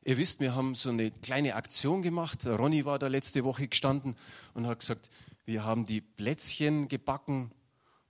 Ihr 0.04 0.18
wisst, 0.18 0.40
wir 0.40 0.54
haben 0.54 0.74
so 0.76 0.88
eine 0.90 1.10
kleine 1.10 1.56
Aktion 1.56 2.00
gemacht. 2.00 2.46
Ronny 2.46 2.84
war 2.84 2.98
da 2.98 3.08
letzte 3.08 3.44
Woche 3.44 3.66
gestanden 3.66 4.16
und 4.54 4.66
hat 4.66 4.78
gesagt, 4.78 5.10
wir 5.44 5.64
haben 5.64 5.84
die 5.84 6.00
Plätzchen 6.00 6.88
gebacken 6.88 7.50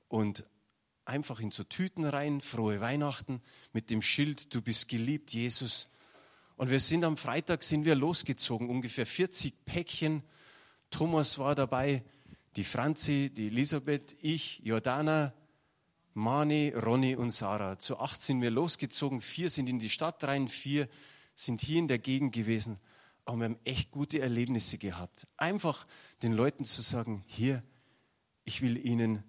und 0.09 0.45
einfach 1.07 1.41
in 1.41 1.51
so 1.51 1.65
Tüten 1.65 2.05
rein, 2.05 2.41
frohe 2.41 2.81
Weihnachten 2.81 3.41
mit 3.73 3.91
dem 3.91 4.03
Schild, 4.03 4.55
du 4.55 4.61
bist 4.61 4.89
geliebt, 4.89 5.33
Jesus. 5.33 5.89
Und 6.57 6.71
wir 6.71 6.81
sind 6.81 7.05
am 7.05 7.17
Freitag 7.17 7.63
sind 7.63 7.85
wir 7.85 7.95
losgezogen, 7.95 8.71
ungefähr 8.71 9.07
40 9.07 9.67
Päckchen. 9.67 10.23
Thomas 10.91 11.39
war 11.39 11.55
dabei, 11.55 12.03
die 12.57 12.65
Franzi, 12.65 13.31
die 13.33 13.49
Elisabeth, 13.49 14.17
ich, 14.21 14.61
Jordana, 14.61 15.35
Mani, 16.15 16.73
Ronny 16.75 17.15
und 17.15 17.31
Sarah. 17.31 17.79
Zu 17.79 17.99
acht 17.99 18.23
sind 18.23 18.41
wir 18.41 18.51
losgezogen, 18.51 19.21
vier 19.21 19.51
sind 19.51 19.69
in 19.69 19.79
die 19.79 19.91
Stadt 19.91 20.25
rein, 20.25 20.49
vier 20.49 20.89
sind 21.35 21.61
hier 21.61 21.79
in 21.79 21.89
der 21.89 21.99
Gegend 21.99 22.35
gewesen. 22.35 22.79
Aber 23.27 23.37
wir 23.39 23.45
haben 23.45 23.59
echt 23.65 23.91
gute 23.91 24.21
Erlebnisse 24.21 24.79
gehabt. 24.79 25.27
Einfach 25.37 25.87
den 26.23 26.33
Leuten 26.33 26.65
zu 26.65 26.81
sagen, 26.81 27.23
hier, 27.27 27.63
ich 28.45 28.63
will 28.63 28.79
Ihnen 28.79 29.23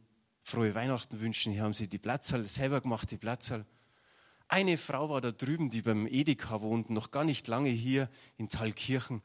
frohe 0.43 0.75
Weihnachten 0.75 1.19
wünschen. 1.19 1.51
Hier 1.51 1.63
haben 1.63 1.73
Sie 1.73 1.89
die 1.89 1.97
Platzsaal 1.97 2.45
selber 2.45 2.79
gemacht, 2.79 3.11
die 3.11 3.17
Platzsaal. 3.17 3.65
Eine 4.49 4.77
Frau 4.77 5.09
war 5.09 5.21
da 5.21 5.31
drüben, 5.31 5.69
die 5.69 5.81
beim 5.81 6.07
Edeka 6.07 6.61
wohnt, 6.61 6.89
noch 6.89 7.11
gar 7.11 7.23
nicht 7.23 7.47
lange 7.47 7.69
hier 7.69 8.09
in 8.37 8.47
Thalkirchen. 8.47 9.21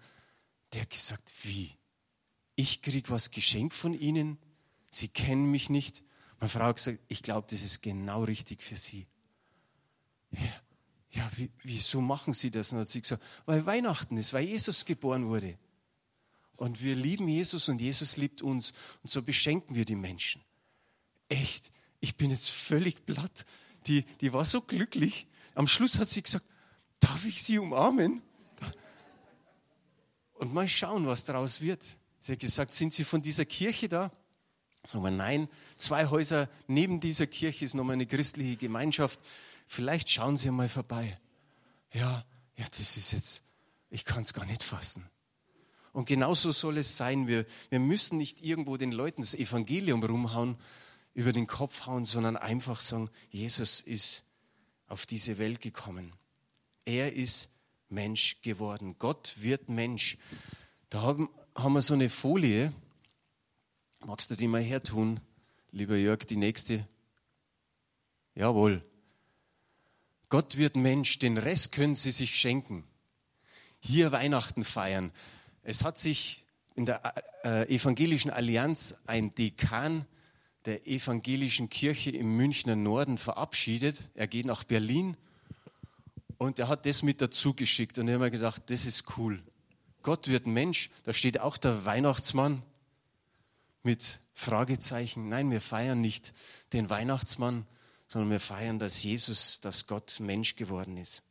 Der 0.72 0.82
hat 0.82 0.90
gesagt, 0.90 1.32
wie? 1.42 1.76
Ich 2.56 2.82
kriege 2.82 3.10
was 3.10 3.30
geschenkt 3.30 3.74
von 3.74 3.94
Ihnen? 3.94 4.38
Sie 4.90 5.08
kennen 5.08 5.50
mich 5.50 5.70
nicht? 5.70 6.02
Meine 6.38 6.50
Frau 6.50 6.64
hat 6.64 6.76
gesagt, 6.76 6.98
ich 7.08 7.22
glaube, 7.22 7.46
das 7.50 7.62
ist 7.62 7.82
genau 7.82 8.24
richtig 8.24 8.62
für 8.62 8.76
Sie. 8.76 9.06
Ja, 10.32 10.40
ja 11.10 11.30
wie, 11.36 11.50
wieso 11.62 12.00
machen 12.00 12.32
Sie 12.32 12.50
das? 12.50 12.72
Und 12.72 12.80
hat 12.80 12.88
sie 12.88 13.00
gesagt, 13.00 13.22
weil 13.46 13.64
Weihnachten 13.64 14.16
ist, 14.16 14.32
weil 14.32 14.44
Jesus 14.44 14.84
geboren 14.84 15.26
wurde. 15.26 15.56
Und 16.56 16.82
wir 16.82 16.96
lieben 16.96 17.28
Jesus 17.28 17.68
und 17.68 17.80
Jesus 17.80 18.16
liebt 18.16 18.42
uns. 18.42 18.72
Und 19.02 19.10
so 19.10 19.22
beschenken 19.22 19.76
wir 19.76 19.84
die 19.84 19.96
Menschen. 19.96 20.42
Echt, 21.28 21.70
ich 22.00 22.16
bin 22.16 22.30
jetzt 22.30 22.50
völlig 22.50 23.06
platt 23.06 23.46
die, 23.86 24.04
die 24.20 24.32
war 24.32 24.44
so 24.44 24.60
glücklich. 24.60 25.26
Am 25.54 25.68
Schluss 25.68 25.98
hat 25.98 26.08
sie 26.08 26.22
gesagt, 26.22 26.46
darf 27.00 27.24
ich 27.24 27.42
Sie 27.42 27.58
umarmen? 27.58 28.22
Und 30.34 30.52
mal 30.52 30.68
schauen, 30.68 31.06
was 31.06 31.24
daraus 31.24 31.60
wird. 31.60 31.84
Sie 32.20 32.32
hat 32.32 32.40
gesagt, 32.40 32.74
sind 32.74 32.92
Sie 32.94 33.04
von 33.04 33.22
dieser 33.22 33.44
Kirche 33.44 33.88
da? 33.88 34.10
Sagen 34.84 35.04
wir, 35.04 35.10
nein, 35.10 35.48
zwei 35.76 36.06
Häuser 36.06 36.48
neben 36.66 37.00
dieser 37.00 37.26
Kirche 37.26 37.64
ist 37.64 37.74
nochmal 37.74 37.94
eine 37.94 38.06
christliche 38.06 38.56
Gemeinschaft. 38.56 39.20
Vielleicht 39.68 40.10
schauen 40.10 40.36
Sie 40.36 40.50
mal 40.50 40.68
vorbei. 40.68 41.18
Ja, 41.92 42.24
ja, 42.56 42.66
das 42.68 42.96
ist 42.96 43.12
jetzt, 43.12 43.44
ich 43.90 44.04
kann 44.04 44.22
es 44.22 44.34
gar 44.34 44.44
nicht 44.44 44.64
fassen. 44.64 45.08
Und 45.92 46.06
genauso 46.06 46.50
soll 46.50 46.78
es 46.78 46.96
sein. 46.96 47.26
Wir, 47.26 47.46
wir 47.68 47.78
müssen 47.78 48.18
nicht 48.18 48.40
irgendwo 48.42 48.76
den 48.76 48.92
Leuten 48.92 49.22
das 49.22 49.34
Evangelium 49.34 50.02
rumhauen, 50.02 50.56
über 51.14 51.32
den 51.32 51.46
Kopf 51.46 51.86
hauen, 51.86 52.04
sondern 52.04 52.36
einfach 52.36 52.80
sagen, 52.80 53.10
Jesus 53.30 53.80
ist 53.80 54.24
auf 54.86 55.06
diese 55.06 55.38
Welt 55.38 55.60
gekommen. 55.60 56.12
Er 56.84 57.12
ist 57.12 57.50
Mensch 57.88 58.40
geworden. 58.42 58.96
Gott 58.98 59.34
wird 59.36 59.68
Mensch. 59.68 60.16
Da 60.90 61.02
haben, 61.02 61.28
haben 61.54 61.74
wir 61.74 61.82
so 61.82 61.94
eine 61.94 62.08
Folie. 62.08 62.72
Magst 64.00 64.30
du 64.30 64.36
die 64.36 64.48
mal 64.48 64.62
hertun, 64.62 65.20
lieber 65.70 65.96
Jörg, 65.96 66.24
die 66.26 66.36
nächste? 66.36 66.88
Jawohl. 68.34 68.84
Gott 70.28 70.56
wird 70.56 70.76
Mensch, 70.76 71.18
den 71.18 71.36
Rest 71.36 71.72
können 71.72 71.94
Sie 71.94 72.10
sich 72.10 72.34
schenken. 72.34 72.84
Hier 73.80 74.12
Weihnachten 74.12 74.64
feiern. 74.64 75.12
Es 75.62 75.84
hat 75.84 75.98
sich 75.98 76.44
in 76.74 76.86
der 76.86 77.14
äh, 77.44 77.74
evangelischen 77.74 78.30
Allianz 78.30 78.94
ein 79.06 79.34
Dekan 79.34 80.06
der 80.64 80.86
evangelischen 80.86 81.68
Kirche 81.68 82.10
im 82.10 82.36
Münchner 82.36 82.76
Norden 82.76 83.18
verabschiedet. 83.18 84.10
Er 84.14 84.26
geht 84.26 84.46
nach 84.46 84.64
Berlin 84.64 85.16
und 86.38 86.58
er 86.58 86.68
hat 86.68 86.86
das 86.86 87.02
mit 87.02 87.20
dazu 87.20 87.54
geschickt. 87.54 87.98
Und 87.98 88.08
ich 88.08 88.14
habe 88.14 88.24
mir 88.24 88.30
gedacht, 88.30 88.62
das 88.66 88.86
ist 88.86 89.16
cool. 89.16 89.42
Gott 90.02 90.28
wird 90.28 90.46
Mensch. 90.46 90.90
Da 91.04 91.12
steht 91.12 91.40
auch 91.40 91.56
der 91.56 91.84
Weihnachtsmann 91.84 92.62
mit 93.82 94.20
Fragezeichen. 94.34 95.28
Nein, 95.28 95.50
wir 95.50 95.60
feiern 95.60 96.00
nicht 96.00 96.32
den 96.72 96.90
Weihnachtsmann, 96.90 97.66
sondern 98.08 98.30
wir 98.30 98.40
feiern, 98.40 98.78
dass 98.78 99.02
Jesus, 99.02 99.60
dass 99.60 99.86
Gott 99.86 100.18
Mensch 100.20 100.56
geworden 100.56 100.96
ist. 100.96 101.22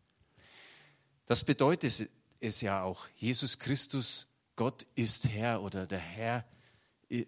Das 1.26 1.44
bedeutet 1.44 2.10
es 2.40 2.62
ja 2.62 2.84
auch. 2.84 3.08
Jesus 3.16 3.60
Christus, 3.60 4.28
Gott 4.56 4.86
ist 4.96 5.30
Herr 5.30 5.62
oder 5.62 5.88
der 5.88 6.00
Herr 6.00 6.46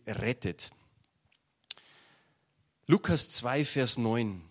rettet. 0.08 0.72
Lukas 2.86 3.32
2, 3.32 3.64
Vers 3.64 3.98
9. 3.98 4.42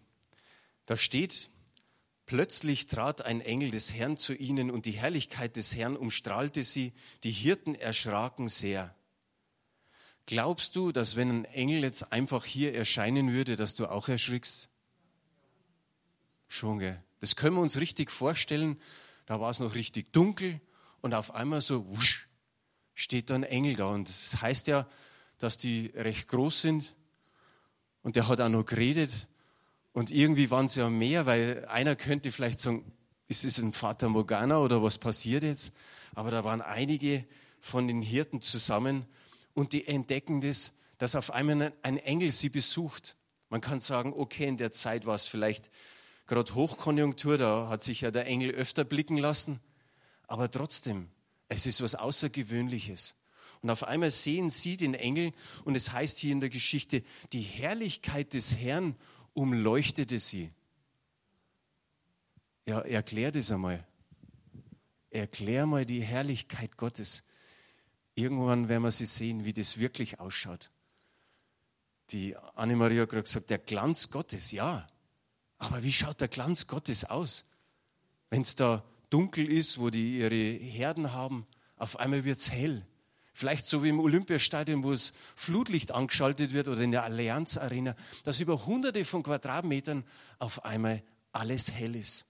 Da 0.86 0.96
steht, 0.96 1.50
plötzlich 2.24 2.86
trat 2.86 3.20
ein 3.20 3.42
Engel 3.42 3.70
des 3.70 3.92
Herrn 3.92 4.16
zu 4.16 4.32
ihnen 4.32 4.70
und 4.70 4.86
die 4.86 4.92
Herrlichkeit 4.92 5.56
des 5.56 5.76
Herrn 5.76 5.96
umstrahlte 5.96 6.64
sie. 6.64 6.94
Die 7.24 7.30
Hirten 7.30 7.74
erschraken 7.74 8.48
sehr. 8.48 8.94
Glaubst 10.24 10.76
du, 10.76 10.92
dass 10.92 11.14
wenn 11.14 11.30
ein 11.30 11.44
Engel 11.44 11.82
jetzt 11.82 12.10
einfach 12.10 12.46
hier 12.46 12.74
erscheinen 12.74 13.32
würde, 13.32 13.56
dass 13.56 13.74
du 13.74 13.86
auch 13.86 14.08
erschrickst? 14.08 14.70
Schon, 16.48 16.78
gell? 16.78 17.02
Das 17.20 17.36
können 17.36 17.56
wir 17.56 17.62
uns 17.62 17.76
richtig 17.76 18.10
vorstellen. 18.10 18.80
Da 19.26 19.40
war 19.40 19.50
es 19.50 19.58
noch 19.58 19.74
richtig 19.74 20.10
dunkel 20.14 20.58
und 21.02 21.12
auf 21.12 21.34
einmal 21.34 21.60
so 21.60 21.86
wusch, 21.86 22.28
steht 22.94 23.28
da 23.28 23.34
ein 23.34 23.44
Engel 23.44 23.76
da. 23.76 23.86
Und 23.86 24.08
das 24.08 24.40
heißt 24.40 24.68
ja, 24.68 24.88
dass 25.36 25.58
die 25.58 25.92
recht 25.94 26.28
groß 26.28 26.62
sind 26.62 26.94
und 28.02 28.16
der 28.16 28.28
hat 28.28 28.40
auch 28.40 28.48
noch 28.48 28.64
geredet. 28.64 29.28
Und 29.92 30.10
irgendwie 30.10 30.50
waren 30.50 30.66
es 30.66 30.74
ja 30.74 30.88
mehr, 30.88 31.26
weil 31.26 31.66
einer 31.66 31.96
könnte 31.96 32.32
vielleicht 32.32 32.60
sagen, 32.60 32.92
ist 33.28 33.44
es 33.44 33.58
ein 33.58 33.72
Vater 33.72 34.08
Morgana 34.08 34.58
oder 34.58 34.82
was 34.82 34.98
passiert 34.98 35.42
jetzt? 35.42 35.72
Aber 36.14 36.30
da 36.30 36.44
waren 36.44 36.60
einige 36.60 37.24
von 37.60 37.86
den 37.86 38.02
Hirten 38.02 38.40
zusammen 38.40 39.06
und 39.54 39.72
die 39.72 39.86
entdecken 39.86 40.40
das, 40.40 40.72
dass 40.98 41.14
auf 41.14 41.32
einmal 41.32 41.72
ein 41.82 41.96
Engel 41.98 42.32
sie 42.32 42.48
besucht. 42.48 43.16
Man 43.48 43.60
kann 43.60 43.80
sagen, 43.80 44.12
okay, 44.14 44.46
in 44.46 44.56
der 44.56 44.72
Zeit 44.72 45.06
war 45.06 45.14
es 45.14 45.26
vielleicht 45.26 45.70
gerade 46.26 46.54
Hochkonjunktur, 46.54 47.38
da 47.38 47.68
hat 47.68 47.82
sich 47.82 48.02
ja 48.02 48.10
der 48.10 48.26
Engel 48.26 48.50
öfter 48.50 48.84
blicken 48.84 49.18
lassen. 49.18 49.60
Aber 50.26 50.50
trotzdem, 50.50 51.08
es 51.48 51.66
ist 51.66 51.82
was 51.82 51.94
Außergewöhnliches. 51.94 53.14
Und 53.62 53.70
auf 53.70 53.84
einmal 53.84 54.10
sehen 54.10 54.50
sie 54.50 54.76
den 54.76 54.94
Engel 54.94 55.32
und 55.64 55.76
es 55.76 55.92
heißt 55.92 56.18
hier 56.18 56.32
in 56.32 56.40
der 56.40 56.50
Geschichte, 56.50 57.04
die 57.32 57.42
Herrlichkeit 57.42 58.34
des 58.34 58.56
Herrn 58.56 58.96
umleuchtete 59.34 60.18
sie. 60.18 60.50
Ja, 62.66 62.80
erklär 62.80 63.30
das 63.30 63.52
einmal. 63.52 63.86
Erklär 65.10 65.66
mal 65.66 65.86
die 65.86 66.02
Herrlichkeit 66.02 66.76
Gottes. 66.76 67.22
Irgendwann 68.14 68.68
werden 68.68 68.82
wir 68.82 68.90
sie 68.90 69.06
sehen, 69.06 69.44
wie 69.44 69.52
das 69.52 69.78
wirklich 69.78 70.18
ausschaut. 70.18 70.70
Die 72.10 72.36
Annemaria 72.56 73.02
hat 73.02 73.10
gerade 73.10 73.22
gesagt, 73.22 73.50
der 73.50 73.58
Glanz 73.58 74.10
Gottes, 74.10 74.50
ja. 74.50 74.86
Aber 75.58 75.82
wie 75.82 75.92
schaut 75.92 76.20
der 76.20 76.28
Glanz 76.28 76.66
Gottes 76.66 77.04
aus? 77.04 77.46
Wenn 78.28 78.42
es 78.42 78.56
da 78.56 78.84
dunkel 79.08 79.50
ist, 79.50 79.78
wo 79.78 79.90
die 79.90 80.18
ihre 80.18 80.34
Herden 80.34 81.12
haben, 81.12 81.46
auf 81.76 81.98
einmal 81.98 82.24
wird 82.24 82.38
es 82.38 82.50
hell. 82.50 82.84
Vielleicht 83.32 83.66
so 83.66 83.82
wie 83.82 83.88
im 83.88 84.00
Olympiastadion, 84.00 84.82
wo 84.82 84.92
es 84.92 85.14
Flutlicht 85.34 85.90
angeschaltet 85.92 86.52
wird 86.52 86.68
oder 86.68 86.80
in 86.80 86.90
der 86.90 87.04
Allianz 87.04 87.56
Arena, 87.56 87.96
dass 88.24 88.40
über 88.40 88.66
hunderte 88.66 89.04
von 89.04 89.22
Quadratmetern 89.22 90.04
auf 90.38 90.64
einmal 90.64 91.02
alles 91.32 91.72
hell 91.72 91.96
ist. 91.96 92.26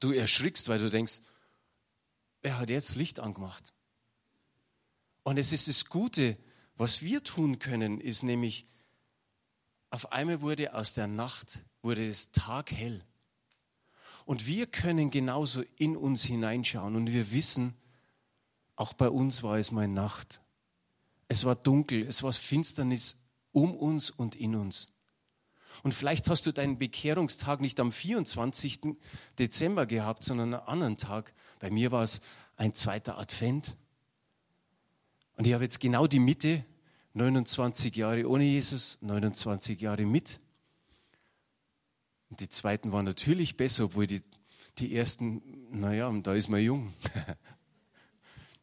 Du 0.00 0.12
erschrickst, 0.12 0.68
weil 0.68 0.78
du 0.78 0.90
denkst, 0.90 1.20
wer 2.42 2.58
hat 2.58 2.70
jetzt 2.70 2.96
Licht 2.96 3.20
angemacht? 3.20 3.72
Und 5.22 5.38
es 5.38 5.52
ist 5.52 5.68
das 5.68 5.86
Gute, 5.86 6.38
was 6.76 7.02
wir 7.02 7.24
tun 7.24 7.58
können, 7.58 8.00
ist 8.00 8.22
nämlich, 8.22 8.66
auf 9.90 10.12
einmal 10.12 10.42
wurde 10.42 10.74
aus 10.74 10.92
der 10.92 11.06
Nacht, 11.06 11.64
wurde 11.82 12.06
es 12.06 12.30
Tag 12.32 12.72
hell. 12.72 13.02
Und 14.26 14.46
wir 14.46 14.66
können 14.66 15.10
genauso 15.10 15.62
in 15.76 15.96
uns 15.96 16.24
hineinschauen 16.24 16.96
und 16.96 17.12
wir 17.12 17.30
wissen, 17.30 17.74
auch 18.76 18.92
bei 18.92 19.08
uns 19.08 19.42
war 19.42 19.58
es 19.58 19.70
mal 19.70 19.88
Nacht. 19.88 20.40
Es 21.28 21.44
war 21.44 21.56
dunkel, 21.56 22.06
es 22.06 22.22
war 22.22 22.32
Finsternis 22.32 23.18
um 23.52 23.74
uns 23.74 24.10
und 24.10 24.34
in 24.34 24.56
uns. 24.56 24.92
Und 25.82 25.92
vielleicht 25.92 26.28
hast 26.28 26.46
du 26.46 26.52
deinen 26.52 26.78
Bekehrungstag 26.78 27.60
nicht 27.60 27.78
am 27.80 27.92
24. 27.92 28.80
Dezember 29.38 29.86
gehabt, 29.86 30.22
sondern 30.22 30.54
einen 30.54 30.66
anderen 30.66 30.96
Tag. 30.96 31.34
Bei 31.58 31.70
mir 31.70 31.92
war 31.92 32.02
es 32.02 32.20
ein 32.56 32.74
zweiter 32.74 33.18
Advent. 33.18 33.76
Und 35.36 35.46
ich 35.46 35.52
habe 35.52 35.64
jetzt 35.64 35.80
genau 35.80 36.06
die 36.06 36.20
Mitte, 36.20 36.64
29 37.14 37.94
Jahre 37.96 38.28
ohne 38.28 38.44
Jesus, 38.44 38.98
29 39.00 39.80
Jahre 39.80 40.04
mit. 40.06 40.40
Und 42.30 42.40
die 42.40 42.48
zweiten 42.48 42.92
waren 42.92 43.04
natürlich 43.04 43.56
besser, 43.56 43.84
obwohl 43.84 44.06
die, 44.06 44.22
die 44.78 44.96
ersten, 44.96 45.42
naja, 45.70 46.10
da 46.22 46.34
ist 46.34 46.48
man 46.48 46.60
jung. 46.60 46.94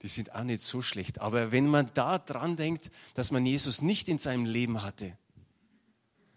Die 0.01 0.07
sind 0.07 0.33
auch 0.33 0.43
nicht 0.43 0.61
so 0.61 0.81
schlecht. 0.81 1.19
Aber 1.19 1.51
wenn 1.51 1.67
man 1.67 1.91
da 1.93 2.17
dran 2.17 2.55
denkt, 2.55 2.89
dass 3.13 3.31
man 3.31 3.45
Jesus 3.45 3.81
nicht 3.81 4.09
in 4.09 4.17
seinem 4.17 4.45
Leben 4.45 4.81
hatte, 4.81 5.17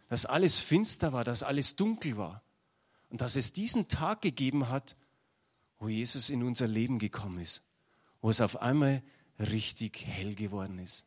dass 0.09 0.27
alles 0.27 0.61
finster 0.61 1.13
war, 1.13 1.25
dass 1.25 1.43
alles 1.43 1.77
dunkel 1.77 2.17
war 2.17 2.43
und 3.09 3.21
dass 3.21 3.37
es 3.37 3.53
diesen 3.53 3.89
Tag 3.89 4.21
gegeben 4.21 4.69
hat, 4.69 4.97
wo 5.79 5.89
Jesus 5.89 6.31
in 6.31 6.43
unser 6.43 6.67
Leben 6.67 6.99
gekommen 6.99 7.41
ist, 7.41 7.63
wo 8.21 8.31
es 8.31 8.41
auf 8.41 8.61
einmal 8.61 9.03
richtig 9.39 10.05
hell 10.07 10.35
geworden 10.35 10.79
ist. 10.79 11.05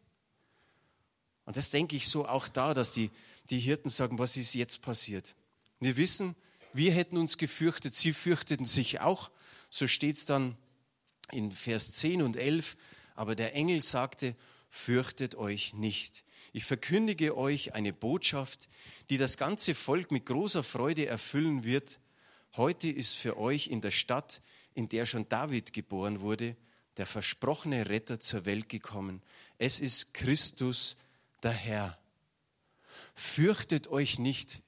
Und 1.45 1.55
das 1.57 1.69
denke 1.69 1.95
ich 1.95 2.09
so 2.09 2.27
auch 2.27 2.47
da, 2.47 2.73
dass 2.73 2.91
die, 2.91 3.09
die 3.49 3.59
Hirten 3.59 3.89
sagen, 3.89 4.19
was 4.19 4.35
ist 4.35 4.53
jetzt 4.53 4.81
passiert? 4.81 5.35
Wir 5.79 5.95
wissen, 5.95 6.35
wir 6.73 6.91
hätten 6.91 7.17
uns 7.17 7.37
gefürchtet, 7.37 7.93
sie 7.93 8.13
fürchteten 8.13 8.65
sich 8.65 8.99
auch. 8.99 9.31
So 9.69 9.87
steht 9.87 10.17
es 10.17 10.25
dann 10.25 10.57
in 11.31 11.51
Vers 11.51 11.91
10 11.93 12.21
und 12.21 12.35
11. 12.37 12.77
Aber 13.15 13.35
der 13.35 13.53
Engel 13.55 13.81
sagte, 13.81 14.35
fürchtet 14.69 15.35
euch 15.35 15.73
nicht. 15.73 16.23
Ich 16.53 16.65
verkündige 16.65 17.37
euch 17.37 17.73
eine 17.73 17.93
Botschaft, 17.93 18.69
die 19.09 19.17
das 19.17 19.37
ganze 19.37 19.75
Volk 19.75 20.11
mit 20.11 20.25
großer 20.25 20.63
Freude 20.63 21.07
erfüllen 21.07 21.63
wird. 21.63 21.99
Heute 22.55 22.89
ist 22.89 23.15
für 23.15 23.37
euch 23.37 23.67
in 23.67 23.81
der 23.81 23.91
Stadt, 23.91 24.41
in 24.73 24.89
der 24.89 25.05
schon 25.05 25.27
David 25.27 25.73
geboren 25.73 26.21
wurde, 26.21 26.55
der 26.97 27.05
versprochene 27.05 27.89
Retter 27.89 28.19
zur 28.19 28.45
Welt 28.45 28.69
gekommen. 28.69 29.21
Es 29.57 29.79
ist 29.79 30.13
Christus, 30.13 30.97
der 31.43 31.51
Herr. 31.51 31.97
Fürchtet 33.15 33.87
euch 33.87 34.19
nicht. 34.19 34.61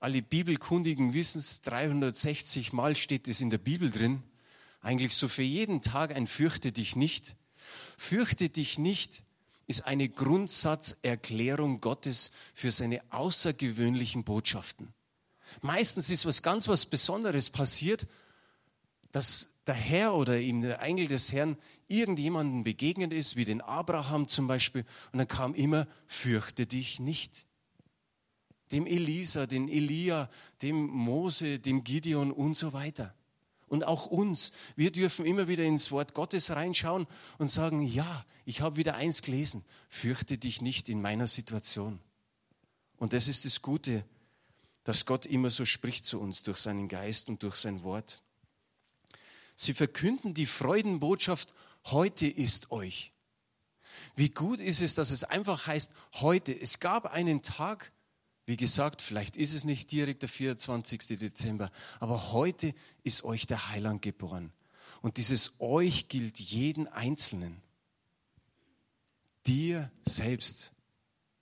Alle 0.00 0.22
Bibelkundigen 0.22 1.14
wissen 1.14 1.38
es, 1.38 1.60
360 1.62 2.72
Mal 2.72 2.96
steht 2.96 3.28
es 3.28 3.40
in 3.40 3.50
der 3.50 3.58
Bibel 3.58 3.90
drin. 3.90 4.22
Eigentlich 4.82 5.14
so 5.14 5.28
für 5.28 5.42
jeden 5.42 5.80
Tag 5.80 6.14
ein 6.14 6.26
Fürchte 6.26 6.72
dich 6.72 6.96
nicht. 6.96 7.36
Fürchte 7.96 8.50
dich 8.50 8.78
nicht 8.78 9.24
ist 9.66 9.86
eine 9.86 10.08
Grundsatzerklärung 10.08 11.80
Gottes 11.80 12.30
für 12.52 12.70
seine 12.70 13.00
außergewöhnlichen 13.10 14.24
Botschaften. 14.24 14.92
Meistens 15.60 16.10
ist 16.10 16.26
was 16.26 16.42
ganz 16.42 16.68
was 16.68 16.84
Besonderes 16.84 17.48
passiert, 17.48 18.06
dass 19.12 19.50
der 19.66 19.74
Herr 19.74 20.14
oder 20.14 20.40
ihm 20.40 20.62
der 20.62 20.82
Engel 20.82 21.06
des 21.06 21.32
Herrn 21.32 21.56
irgendjemandem 21.88 22.64
begegnet 22.64 23.12
ist, 23.12 23.36
wie 23.36 23.44
den 23.44 23.60
Abraham 23.60 24.26
zum 24.26 24.46
Beispiel, 24.46 24.84
und 25.12 25.18
dann 25.18 25.28
kam 25.28 25.54
immer, 25.54 25.86
fürchte 26.06 26.66
dich 26.66 26.98
nicht 27.00 27.46
dem 28.72 28.86
Elisa, 28.86 29.46
dem 29.46 29.68
Elia, 29.68 30.30
dem 30.62 30.86
Mose, 30.86 31.58
dem 31.60 31.84
Gideon 31.84 32.32
und 32.32 32.54
so 32.54 32.72
weiter. 32.72 33.14
Und 33.72 33.84
auch 33.84 34.04
uns. 34.04 34.52
Wir 34.76 34.92
dürfen 34.92 35.24
immer 35.24 35.48
wieder 35.48 35.64
ins 35.64 35.90
Wort 35.90 36.12
Gottes 36.12 36.50
reinschauen 36.50 37.06
und 37.38 37.48
sagen, 37.48 37.80
ja, 37.80 38.26
ich 38.44 38.60
habe 38.60 38.76
wieder 38.76 38.96
eins 38.96 39.22
gelesen, 39.22 39.64
fürchte 39.88 40.36
dich 40.36 40.60
nicht 40.60 40.90
in 40.90 41.00
meiner 41.00 41.26
Situation. 41.26 41.98
Und 42.98 43.14
das 43.14 43.28
ist 43.28 43.46
das 43.46 43.62
Gute, 43.62 44.04
dass 44.84 45.06
Gott 45.06 45.24
immer 45.24 45.48
so 45.48 45.64
spricht 45.64 46.04
zu 46.04 46.20
uns 46.20 46.42
durch 46.42 46.58
seinen 46.58 46.86
Geist 46.86 47.30
und 47.30 47.42
durch 47.42 47.56
sein 47.56 47.82
Wort. 47.82 48.20
Sie 49.56 49.72
verkünden 49.72 50.34
die 50.34 50.44
Freudenbotschaft, 50.44 51.54
heute 51.86 52.26
ist 52.26 52.72
euch. 52.72 53.14
Wie 54.16 54.28
gut 54.28 54.60
ist 54.60 54.82
es, 54.82 54.94
dass 54.94 55.10
es 55.10 55.24
einfach 55.24 55.66
heißt, 55.66 55.92
heute. 56.20 56.52
Es 56.52 56.78
gab 56.78 57.06
einen 57.06 57.40
Tag, 57.40 57.88
wie 58.44 58.56
gesagt, 58.56 59.02
vielleicht 59.02 59.36
ist 59.36 59.54
es 59.54 59.64
nicht 59.64 59.92
direkt 59.92 60.22
der 60.22 60.28
24. 60.28 61.18
Dezember, 61.18 61.70
aber 62.00 62.32
heute 62.32 62.74
ist 63.04 63.24
euch 63.24 63.46
der 63.46 63.70
Heiland 63.70 64.02
geboren. 64.02 64.52
Und 65.00 65.16
dieses 65.16 65.60
euch 65.60 66.08
gilt 66.08 66.38
jeden 66.40 66.88
Einzelnen. 66.88 67.60
Dir 69.46 69.90
selbst. 70.04 70.72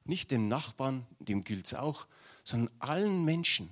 Nicht 0.05 0.31
dem 0.31 0.49
Nachbarn, 0.49 1.07
dem 1.19 1.45
gilt 1.45 1.67
es 1.67 1.75
auch, 1.75 2.07
sondern 2.45 2.75
allen 2.79 3.25
Menschen. 3.25 3.71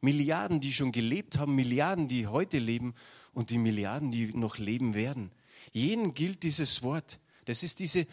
Milliarden, 0.00 0.60
die 0.60 0.72
schon 0.72 0.92
gelebt 0.92 1.38
haben, 1.38 1.54
Milliarden, 1.54 2.08
die 2.08 2.26
heute 2.26 2.58
leben 2.58 2.94
und 3.32 3.50
die 3.50 3.58
Milliarden, 3.58 4.12
die 4.12 4.36
noch 4.36 4.58
leben 4.58 4.94
werden. 4.94 5.30
Jenen 5.72 6.14
gilt 6.14 6.42
dieses 6.42 6.82
Wort. 6.82 7.18
Das 7.46 7.62
ist 7.62 7.80
diese, 7.80 8.06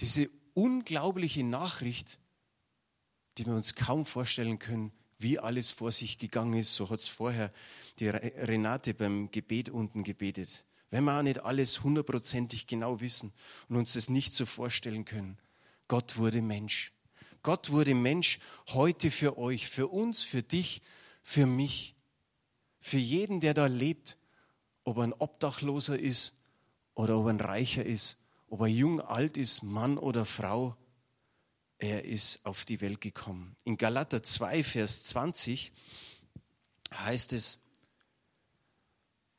diese 0.00 0.30
unglaubliche 0.54 1.42
Nachricht, 1.42 2.18
die 3.40 3.46
wir 3.46 3.54
uns 3.54 3.74
kaum 3.74 4.04
vorstellen 4.04 4.58
können, 4.58 4.92
wie 5.18 5.38
alles 5.38 5.70
vor 5.70 5.92
sich 5.92 6.18
gegangen 6.18 6.52
ist. 6.52 6.74
So 6.74 6.90
hat 6.90 7.00
es 7.00 7.08
vorher 7.08 7.50
die 7.98 8.08
Renate 8.08 8.92
beim 8.92 9.30
Gebet 9.30 9.70
unten 9.70 10.04
gebetet. 10.04 10.66
Wenn 10.90 11.04
wir 11.04 11.18
auch 11.18 11.22
nicht 11.22 11.42
alles 11.42 11.82
hundertprozentig 11.82 12.66
genau 12.66 13.00
wissen 13.00 13.32
und 13.70 13.76
uns 13.76 13.94
das 13.94 14.10
nicht 14.10 14.34
so 14.34 14.44
vorstellen 14.44 15.06
können. 15.06 15.38
Gott 15.88 16.18
wurde 16.18 16.42
Mensch. 16.42 16.92
Gott 17.42 17.70
wurde 17.70 17.94
Mensch 17.94 18.40
heute 18.68 19.10
für 19.10 19.38
euch, 19.38 19.68
für 19.68 19.88
uns, 19.88 20.22
für 20.22 20.42
dich, 20.42 20.82
für 21.22 21.46
mich, 21.46 21.94
für 22.78 22.98
jeden, 22.98 23.40
der 23.40 23.54
da 23.54 23.66
lebt, 23.66 24.18
ob 24.84 24.98
er 24.98 25.04
ein 25.04 25.14
Obdachloser 25.14 25.98
ist 25.98 26.36
oder 26.94 27.16
ob 27.16 27.24
er 27.24 27.30
ein 27.30 27.40
Reicher 27.40 27.86
ist, 27.86 28.18
ob 28.48 28.60
er 28.60 28.66
jung, 28.66 29.00
alt 29.00 29.38
ist, 29.38 29.62
Mann 29.62 29.96
oder 29.96 30.26
Frau, 30.26 30.76
er 31.80 32.04
ist 32.04 32.44
auf 32.44 32.64
die 32.64 32.80
Welt 32.80 33.00
gekommen. 33.00 33.56
In 33.64 33.76
Galater 33.76 34.22
2, 34.22 34.62
Vers 34.62 35.04
20 35.04 35.72
heißt 36.92 37.32
es, 37.32 37.58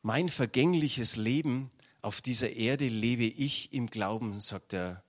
mein 0.02 0.30
vergängliches 0.30 1.16
Leben 1.16 1.70
auf 2.02 2.22
dieser 2.22 2.50
Erde 2.52 2.88
lebe 2.88 3.26
ich 3.26 3.72
im 3.74 3.88
Glauben, 3.88 4.40
sagt 4.40 4.72
der 4.72 5.04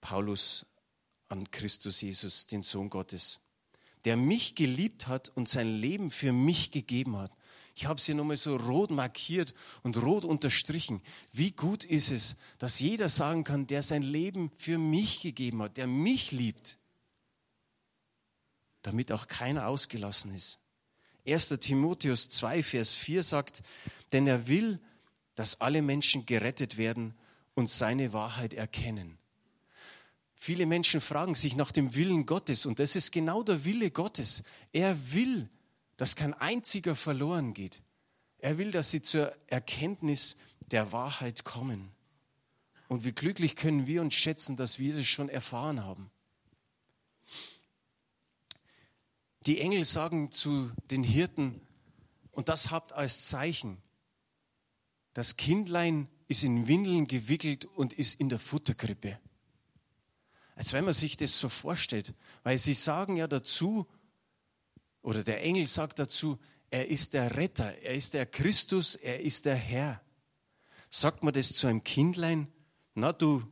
Paulus 0.00 0.64
an 1.28 1.50
Christus 1.50 2.00
Jesus, 2.00 2.46
den 2.46 2.62
Sohn 2.62 2.88
Gottes, 2.88 3.40
der 4.06 4.16
mich 4.16 4.54
geliebt 4.54 5.06
hat 5.06 5.28
und 5.28 5.48
sein 5.48 5.68
Leben 5.68 6.10
für 6.10 6.32
mich 6.32 6.70
gegeben 6.70 7.18
hat. 7.18 7.36
Ich 7.80 7.86
habe 7.86 7.98
sie 7.98 8.12
nochmal 8.12 8.36
so 8.36 8.56
rot 8.56 8.90
markiert 8.90 9.54
und 9.82 9.96
rot 10.02 10.26
unterstrichen. 10.26 11.00
Wie 11.32 11.52
gut 11.52 11.82
ist 11.82 12.10
es, 12.10 12.36
dass 12.58 12.78
jeder 12.78 13.08
sagen 13.08 13.42
kann, 13.42 13.66
der 13.66 13.82
sein 13.82 14.02
Leben 14.02 14.50
für 14.54 14.76
mich 14.76 15.22
gegeben 15.22 15.62
hat, 15.62 15.78
der 15.78 15.86
mich 15.86 16.30
liebt, 16.30 16.76
damit 18.82 19.10
auch 19.12 19.28
keiner 19.28 19.66
ausgelassen 19.66 20.34
ist. 20.34 20.60
1. 21.26 21.48
Timotheus 21.58 22.28
2, 22.28 22.62
Vers 22.62 22.92
4 22.92 23.22
sagt, 23.22 23.62
denn 24.12 24.26
er 24.26 24.46
will, 24.46 24.78
dass 25.34 25.62
alle 25.62 25.80
Menschen 25.80 26.26
gerettet 26.26 26.76
werden 26.76 27.14
und 27.54 27.70
seine 27.70 28.12
Wahrheit 28.12 28.52
erkennen. 28.52 29.16
Viele 30.34 30.66
Menschen 30.66 31.00
fragen 31.00 31.34
sich 31.34 31.56
nach 31.56 31.72
dem 31.72 31.94
Willen 31.94 32.26
Gottes 32.26 32.66
und 32.66 32.78
das 32.78 32.94
ist 32.94 33.10
genau 33.10 33.42
der 33.42 33.64
Wille 33.64 33.90
Gottes. 33.90 34.42
Er 34.70 35.14
will, 35.14 35.48
dass 36.00 36.16
kein 36.16 36.32
einziger 36.32 36.96
verloren 36.96 37.52
geht. 37.52 37.82
Er 38.38 38.56
will, 38.56 38.70
dass 38.70 38.90
sie 38.90 39.02
zur 39.02 39.36
Erkenntnis 39.48 40.38
der 40.70 40.92
Wahrheit 40.92 41.44
kommen. 41.44 41.92
Und 42.88 43.04
wie 43.04 43.12
glücklich 43.12 43.54
können 43.54 43.86
wir 43.86 44.00
uns 44.00 44.14
schätzen, 44.14 44.56
dass 44.56 44.78
wir 44.78 44.96
das 44.96 45.06
schon 45.06 45.28
erfahren 45.28 45.84
haben. 45.84 46.10
Die 49.44 49.60
Engel 49.60 49.84
sagen 49.84 50.32
zu 50.32 50.72
den 50.90 51.02
Hirten, 51.02 51.60
und 52.30 52.48
das 52.48 52.70
habt 52.70 52.94
als 52.94 53.26
Zeichen, 53.26 53.76
das 55.12 55.36
Kindlein 55.36 56.08
ist 56.28 56.44
in 56.44 56.66
Windeln 56.66 57.08
gewickelt 57.08 57.66
und 57.66 57.92
ist 57.92 58.18
in 58.18 58.30
der 58.30 58.38
Futterkrippe. 58.38 59.18
Als 60.54 60.72
wenn 60.72 60.86
man 60.86 60.94
sich 60.94 61.18
das 61.18 61.38
so 61.38 61.50
vorstellt, 61.50 62.14
weil 62.42 62.56
sie 62.56 62.72
sagen 62.72 63.16
ja 63.16 63.26
dazu, 63.26 63.86
oder 65.02 65.24
der 65.24 65.42
Engel 65.42 65.66
sagt 65.66 65.98
dazu, 65.98 66.38
er 66.70 66.88
ist 66.88 67.14
der 67.14 67.36
Retter, 67.36 67.76
er 67.82 67.94
ist 67.94 68.14
der 68.14 68.26
Christus, 68.26 68.94
er 68.94 69.20
ist 69.20 69.44
der 69.44 69.56
Herr. 69.56 70.00
Sagt 70.88 71.22
man 71.22 71.34
das 71.34 71.52
zu 71.52 71.66
einem 71.66 71.82
Kindlein, 71.84 72.48
Na 72.94 73.12
du 73.12 73.42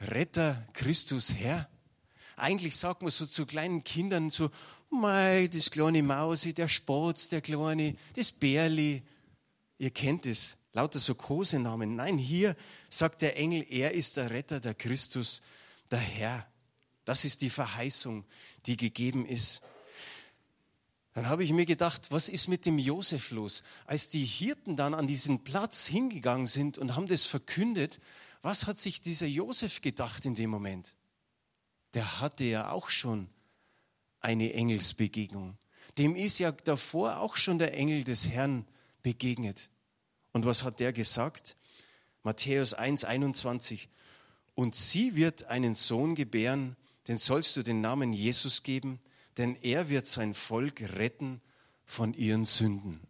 Retter, 0.00 0.66
Christus, 0.72 1.34
Herr. 1.34 1.68
Eigentlich 2.36 2.76
sagt 2.76 3.02
man 3.02 3.10
so 3.10 3.26
zu 3.26 3.46
kleinen 3.46 3.82
Kindern 3.82 4.30
so, 4.30 4.50
mei, 4.90 5.48
das 5.52 5.70
kleine 5.70 6.02
Mausi, 6.02 6.52
der 6.52 6.68
Spatz, 6.68 7.28
der 7.28 7.40
kleine, 7.40 7.96
das 8.14 8.30
Bärli. 8.30 9.02
Ihr 9.78 9.90
kennt 9.90 10.26
es, 10.26 10.56
lauter 10.72 10.98
so 10.98 11.14
Kosenamen. 11.14 11.96
Nein, 11.96 12.18
hier 12.18 12.56
sagt 12.90 13.22
der 13.22 13.36
Engel, 13.36 13.64
er 13.68 13.92
ist 13.92 14.16
der 14.16 14.30
Retter, 14.30 14.60
der 14.60 14.74
Christus, 14.74 15.42
der 15.90 15.98
Herr. 15.98 16.46
Das 17.04 17.24
ist 17.24 17.40
die 17.40 17.50
Verheißung, 17.50 18.24
die 18.66 18.76
gegeben 18.76 19.26
ist. 19.26 19.62
Dann 21.16 21.30
habe 21.30 21.44
ich 21.44 21.52
mir 21.54 21.64
gedacht, 21.64 22.10
was 22.10 22.28
ist 22.28 22.46
mit 22.46 22.66
dem 22.66 22.78
Josef 22.78 23.30
los? 23.30 23.62
Als 23.86 24.10
die 24.10 24.26
Hirten 24.26 24.76
dann 24.76 24.92
an 24.92 25.06
diesen 25.06 25.44
Platz 25.44 25.86
hingegangen 25.86 26.46
sind 26.46 26.76
und 26.76 26.94
haben 26.94 27.06
das 27.06 27.24
verkündet, 27.24 28.00
was 28.42 28.66
hat 28.66 28.78
sich 28.78 29.00
dieser 29.00 29.26
Josef 29.26 29.80
gedacht 29.80 30.26
in 30.26 30.34
dem 30.34 30.50
Moment? 30.50 30.94
Der 31.94 32.20
hatte 32.20 32.44
ja 32.44 32.70
auch 32.70 32.90
schon 32.90 33.30
eine 34.20 34.52
Engelsbegegnung. 34.52 35.56
Dem 35.96 36.16
ist 36.16 36.38
ja 36.38 36.52
davor 36.52 37.20
auch 37.20 37.36
schon 37.36 37.58
der 37.58 37.72
Engel 37.72 38.04
des 38.04 38.28
Herrn 38.28 38.66
begegnet. 39.02 39.70
Und 40.34 40.44
was 40.44 40.64
hat 40.64 40.80
der 40.80 40.92
gesagt? 40.92 41.56
Matthäus 42.24 42.74
1, 42.74 43.06
21. 43.06 43.88
Und 44.54 44.74
sie 44.74 45.16
wird 45.16 45.44
einen 45.44 45.76
Sohn 45.76 46.14
gebären, 46.14 46.76
den 47.08 47.16
sollst 47.16 47.56
du 47.56 47.62
den 47.62 47.80
Namen 47.80 48.12
Jesus 48.12 48.62
geben, 48.62 49.00
denn 49.38 49.56
er 49.56 49.88
wird 49.88 50.06
sein 50.06 50.34
Volk 50.34 50.80
retten 50.80 51.40
von 51.84 52.14
ihren 52.14 52.44
Sünden. 52.44 53.00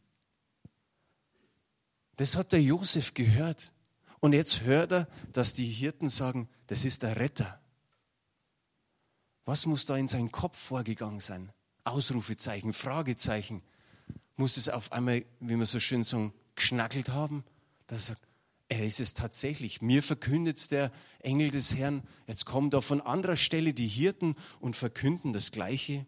Das 2.17 2.37
hat 2.37 2.53
der 2.53 2.63
Josef 2.63 3.15
gehört. 3.15 3.73
Und 4.21 4.33
jetzt 4.33 4.63
hört 4.63 4.93
er, 4.93 5.09
dass 5.33 5.55
die 5.55 5.67
Hirten 5.67 6.09
sagen, 6.09 6.49
das 6.67 6.85
ist 6.85 7.03
der 7.03 7.17
Retter. 7.17 7.61
Was 9.45 9.67
muss 9.67 9.87
da 9.87 9.97
in 9.97 10.09
seinen 10.09 10.33
Kopf 10.33 10.59
vorgegangen 10.59 11.21
sein? 11.21 11.53
Ausrufezeichen, 11.85 12.73
Fragezeichen. 12.73 13.63
Muss 14.37 14.57
es 14.57 14.69
auf 14.69 14.91
einmal, 14.93 15.25
wie 15.41 15.57
wir 15.57 15.67
so 15.67 15.79
schön 15.79 16.03
sagen, 16.03 16.33
geschnackelt 16.57 17.11
haben? 17.11 17.45
Dass 17.87 18.01
er 18.01 18.15
sagt, 18.15 18.27
er 18.69 18.85
ist 18.85 18.99
es 18.99 19.15
tatsächlich. 19.15 19.81
Mir 19.81 20.03
verkündet 20.03 20.73
der 20.73 20.91
Engel 21.21 21.51
des 21.51 21.77
Herrn. 21.77 22.03
Jetzt 22.27 22.47
kommen 22.47 22.71
da 22.71 22.81
von 22.81 23.01
anderer 23.01 23.37
Stelle 23.37 23.73
die 23.73 23.87
Hirten 23.87 24.35
und 24.59 24.75
verkünden 24.75 25.33
das 25.33 25.53
Gleiche. 25.53 26.07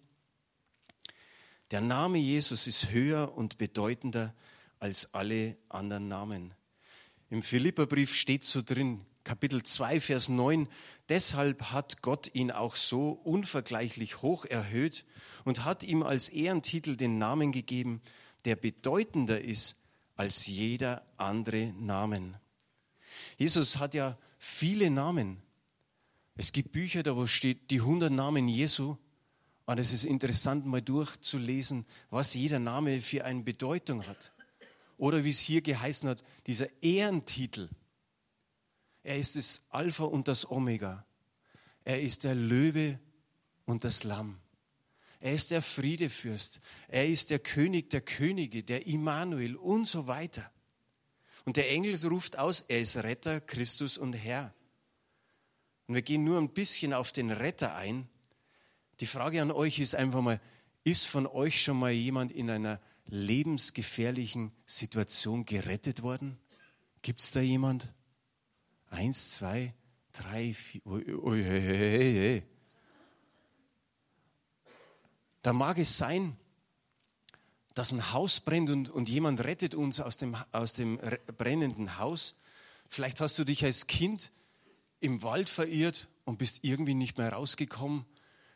Der 1.71 1.83
Name 1.83 2.17
Jesus 2.17 2.67
ist 2.67 2.91
höher 2.91 3.37
und 3.37 3.59
bedeutender 3.59 4.35
als 4.81 5.13
alle 5.13 5.57
anderen 5.69 6.09
Namen. 6.09 6.55
Im 7.29 7.43
Philipperbrief 7.43 8.15
steht 8.15 8.43
so 8.43 8.63
drin, 8.63 9.05
Kapitel 9.23 9.63
2, 9.63 10.01
Vers 10.01 10.31
9, 10.31 10.67
deshalb 11.11 11.65
hat 11.65 12.01
Gott 12.01 12.35
ihn 12.35 12.51
auch 12.51 12.75
so 12.75 13.11
unvergleichlich 13.11 14.23
hoch 14.23 14.47
erhöht 14.47 15.05
und 15.45 15.65
hat 15.65 15.85
ihm 15.85 16.03
als 16.03 16.31
Ehrentitel 16.31 16.97
den 16.97 17.19
Namen 17.19 17.53
gegeben, 17.53 18.01
der 18.47 18.57
bedeutender 18.57 19.43
ist 19.43 19.77
als 20.17 20.47
jeder 20.47 21.05
andere 21.19 21.75
Namen. 21.79 22.39
Jesus 23.37 23.77
hat 23.77 23.93
ja 23.93 24.17
viele 24.39 24.91
Namen. 24.91 25.43
Es 26.35 26.53
gibt 26.53 26.73
Bücher, 26.73 27.03
da 27.03 27.15
wo 27.15 27.27
steht 27.27 27.71
die 27.71 27.81
100 27.81 28.11
Namen 28.11 28.49
Jesu 28.49 28.97
und 29.69 29.79
es 29.79 29.93
ist 29.93 30.05
interessant, 30.05 30.65
mal 30.65 30.81
durchzulesen, 30.81 31.85
was 32.09 32.33
jeder 32.33 32.59
Name 32.59 33.03
für 33.03 33.27
eine 33.27 33.43
Bedeutung 33.43 34.07
hat. 34.07 34.33
Oder 34.97 35.25
wie 35.25 35.29
es 35.29 35.41
hier 35.41 35.61
geheißen 35.61 36.09
hat, 36.09 36.25
dieser 36.47 36.69
Ehrentitel. 36.83 37.69
Er 39.03 39.19
ist 39.19 39.37
das 39.37 39.61
Alpha 39.69 40.05
und 40.05 40.27
das 40.27 40.51
Omega. 40.51 41.05
Er 41.85 42.01
ist 42.01 42.25
der 42.25 42.35
Löwe 42.35 42.99
und 43.67 43.85
das 43.85 44.05
Lamm. 44.05 44.39
Er 45.21 45.35
ist 45.35 45.51
der 45.51 45.61
Friedefürst. 45.61 46.63
Er 46.89 47.07
ist 47.07 47.29
der 47.29 47.39
König 47.39 47.91
der 47.91 48.01
Könige, 48.01 48.65
der 48.65 48.87
Immanuel 48.87 49.55
und 49.55 49.87
so 49.87 50.07
weiter. 50.07 50.51
Und 51.45 51.59
der 51.59 51.69
Engel 51.69 51.95
ruft 52.07 52.39
aus, 52.39 52.63
er 52.69 52.81
ist 52.81 52.97
Retter, 52.97 53.43
Christus 53.43 53.99
und 53.99 54.15
Herr. 54.15 54.55
Und 55.89 55.95
wir 55.95 56.03
gehen 56.03 56.25
nur 56.25 56.41
ein 56.41 56.55
bisschen 56.55 56.95
auf 56.95 57.13
den 57.13 57.31
Retter 57.31 57.77
ein. 57.77 58.09
Die 59.01 59.07
Frage 59.07 59.41
an 59.41 59.53
euch 59.53 59.79
ist 59.79 59.95
einfach 59.95 60.21
mal, 60.23 60.41
ist 60.83 61.07
von 61.07 61.27
euch 61.27 61.63
schon 61.63 61.79
mal 61.79 61.93
jemand 61.93 62.33
in 62.33 62.51
einer 62.51 62.81
lebensgefährlichen 63.07 64.53
Situation 64.67 65.45
gerettet 65.45 66.03
worden? 66.03 66.39
Gibt 67.03 67.21
es 67.21 67.31
da 67.31 67.41
jemand? 67.41 67.93
Eins, 68.91 69.35
zwei, 69.35 69.75
drei, 70.13 70.53
vier. 70.53 70.85
Ui, 70.85 71.15
ui, 71.15 71.43
hey, 71.43 71.61
hey, 71.61 72.15
hey. 72.15 72.43
Da 75.43 75.53
mag 75.53 75.79
es 75.79 75.97
sein, 75.97 76.37
dass 77.75 77.93
ein 77.93 78.13
Haus 78.13 78.41
brennt 78.41 78.71
und, 78.71 78.91
und 78.91 79.09
jemand 79.09 79.45
rettet 79.45 79.77
uns 79.77 80.01
aus 80.01 80.17
dem, 80.17 80.37
aus 80.51 80.73
dem 80.73 80.99
brennenden 81.37 81.99
Haus. 81.99 82.37
Vielleicht 82.89 83.21
hast 83.21 83.39
du 83.39 83.45
dich 83.45 83.65
als 83.65 83.87
Kind 83.87 84.33
im 84.99 85.23
Wald 85.23 85.49
verirrt 85.49 86.09
und 86.25 86.39
bist 86.39 86.65
irgendwie 86.65 86.95
nicht 86.95 87.19
mehr 87.19 87.33
rausgekommen 87.33 88.05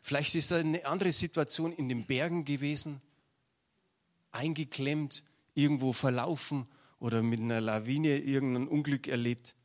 Vielleicht 0.05 0.35
ist 0.35 0.51
da 0.51 0.57
eine 0.57 0.85
andere 0.85 1.13
Situation 1.13 1.71
in 1.71 1.87
den 1.87 2.05
Bergen 2.05 2.43
gewesen, 2.43 2.99
eingeklemmt, 4.33 5.23
irgendwo 5.53 5.93
verlaufen 5.93 6.67
oder 6.99 7.23
mit 7.23 7.39
einer 7.39 7.61
Lawine 7.61 8.17
irgendein 8.17 8.67
Unglück 8.67 9.07
erlebt. 9.07 9.55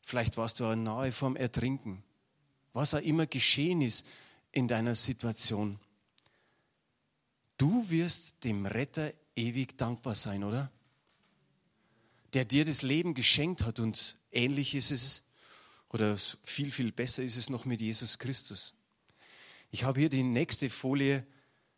Vielleicht 0.00 0.38
warst 0.38 0.60
du 0.60 0.64
auch 0.64 0.74
nahe 0.74 1.12
vorm 1.12 1.36
Ertrinken. 1.36 2.02
Was 2.72 2.94
auch 2.94 3.02
immer 3.02 3.26
geschehen 3.26 3.82
ist 3.82 4.06
in 4.50 4.66
deiner 4.66 4.94
Situation. 4.94 5.78
Du 7.58 7.88
wirst 7.90 8.44
dem 8.44 8.64
Retter 8.64 9.12
ewig 9.36 9.76
dankbar 9.76 10.14
sein, 10.14 10.42
oder? 10.42 10.72
Der 12.32 12.46
dir 12.46 12.64
das 12.64 12.80
Leben 12.80 13.12
geschenkt 13.12 13.62
hat 13.62 13.78
und 13.78 14.16
ähnlich 14.32 14.74
ist 14.74 14.90
es, 14.90 15.22
oder 15.90 16.16
viel, 16.42 16.70
viel 16.70 16.92
besser 16.92 17.22
ist 17.22 17.36
es 17.36 17.50
noch 17.50 17.66
mit 17.66 17.82
Jesus 17.82 18.18
Christus. 18.18 18.74
Ich 19.74 19.82
habe 19.82 19.98
hier 19.98 20.08
die 20.08 20.22
nächste 20.22 20.70
Folie, 20.70 21.26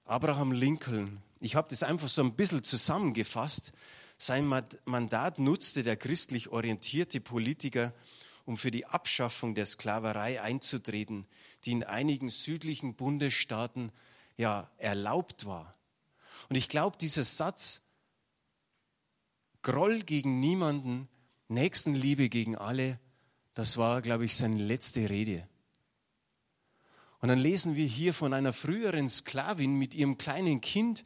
Abraham 0.04 0.52
Lincoln. 0.52 1.22
Ich 1.40 1.56
habe 1.56 1.68
das 1.70 1.82
einfach 1.82 2.10
so 2.10 2.22
ein 2.22 2.34
bisschen 2.34 2.62
zusammengefasst. 2.62 3.72
Sein 4.18 4.52
Mandat 4.84 5.38
nutzte 5.38 5.82
der 5.82 5.96
christlich 5.96 6.50
orientierte 6.50 7.22
Politiker, 7.22 7.94
um 8.44 8.58
für 8.58 8.70
die 8.70 8.84
Abschaffung 8.84 9.54
der 9.54 9.64
Sklaverei 9.64 10.42
einzutreten, 10.42 11.24
die 11.64 11.72
in 11.72 11.84
einigen 11.84 12.28
südlichen 12.28 12.96
Bundesstaaten 12.96 13.90
ja 14.36 14.70
erlaubt 14.76 15.46
war. 15.46 15.72
Und 16.50 16.56
ich 16.56 16.68
glaube, 16.68 16.98
dieser 16.98 17.24
Satz, 17.24 17.80
Groll 19.62 20.00
gegen 20.00 20.38
niemanden, 20.38 21.08
Nächstenliebe 21.48 22.28
gegen 22.28 22.56
alle, 22.58 23.00
das 23.54 23.78
war, 23.78 24.02
glaube 24.02 24.26
ich, 24.26 24.36
seine 24.36 24.62
letzte 24.62 25.08
Rede. 25.08 25.48
Und 27.26 27.30
dann 27.30 27.40
lesen 27.40 27.74
wir 27.74 27.86
hier 27.86 28.14
von 28.14 28.32
einer 28.32 28.52
früheren 28.52 29.08
Sklavin 29.08 29.74
mit 29.74 29.96
ihrem 29.96 30.16
kleinen 30.16 30.60
Kind, 30.60 31.04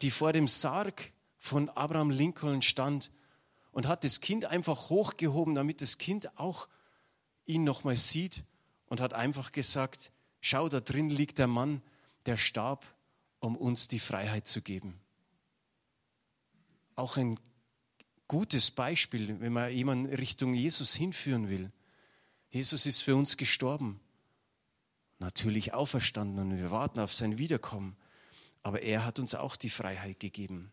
die 0.00 0.10
vor 0.10 0.32
dem 0.32 0.48
Sarg 0.48 1.12
von 1.36 1.68
Abraham 1.68 2.08
Lincoln 2.08 2.62
stand 2.62 3.10
und 3.72 3.86
hat 3.86 4.02
das 4.02 4.22
Kind 4.22 4.46
einfach 4.46 4.88
hochgehoben, 4.88 5.54
damit 5.54 5.82
das 5.82 5.98
Kind 5.98 6.38
auch 6.38 6.68
ihn 7.44 7.64
nochmal 7.64 7.96
sieht 7.96 8.44
und 8.86 9.02
hat 9.02 9.12
einfach 9.12 9.52
gesagt, 9.52 10.10
schau, 10.40 10.70
da 10.70 10.80
drin 10.80 11.10
liegt 11.10 11.36
der 11.36 11.48
Mann, 11.48 11.82
der 12.24 12.38
starb, 12.38 12.86
um 13.38 13.54
uns 13.54 13.88
die 13.88 13.98
Freiheit 13.98 14.46
zu 14.46 14.62
geben. 14.62 14.98
Auch 16.94 17.18
ein 17.18 17.38
gutes 18.26 18.70
Beispiel, 18.70 19.38
wenn 19.38 19.52
man 19.52 19.70
jemanden 19.70 20.14
Richtung 20.14 20.54
Jesus 20.54 20.94
hinführen 20.94 21.50
will. 21.50 21.70
Jesus 22.48 22.86
ist 22.86 23.02
für 23.02 23.16
uns 23.16 23.36
gestorben 23.36 24.00
natürlich 25.18 25.74
auferstanden 25.74 26.38
und 26.38 26.58
wir 26.58 26.70
warten 26.70 27.00
auf 27.00 27.12
sein 27.12 27.38
Wiederkommen. 27.38 27.96
Aber 28.62 28.82
er 28.82 29.04
hat 29.04 29.18
uns 29.18 29.34
auch 29.34 29.56
die 29.56 29.70
Freiheit 29.70 30.20
gegeben. 30.20 30.72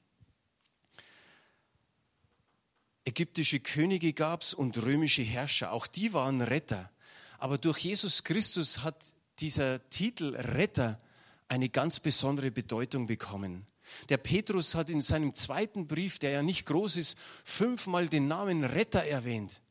Ägyptische 3.06 3.60
Könige 3.60 4.14
gab 4.14 4.42
es 4.42 4.54
und 4.54 4.82
römische 4.82 5.22
Herrscher, 5.22 5.72
auch 5.72 5.86
die 5.86 6.14
waren 6.14 6.42
Retter. 6.42 6.92
Aber 7.38 7.58
durch 7.58 7.80
Jesus 7.80 8.24
Christus 8.24 8.84
hat 8.84 9.06
dieser 9.40 9.88
Titel 9.90 10.36
Retter 10.36 11.00
eine 11.48 11.70
ganz 11.70 12.00
besondere 12.00 12.50
Bedeutung 12.50 13.06
bekommen. 13.06 13.68
Der 14.10 14.18
Petrus 14.18 14.74
hat 14.74 14.90
in 14.90 15.04
seinem 15.04 15.36
zweiten 15.36 15.88
Brief, 15.88 16.18
der 16.18 16.32
ja 16.32 16.42
nicht 16.42 16.66
groß 16.66 16.98
ist, 16.98 17.18
fünfmal 17.44 18.08
den 18.08 18.28
Namen 18.28 18.64
Retter 18.64 19.04
erwähnt. 19.04 19.62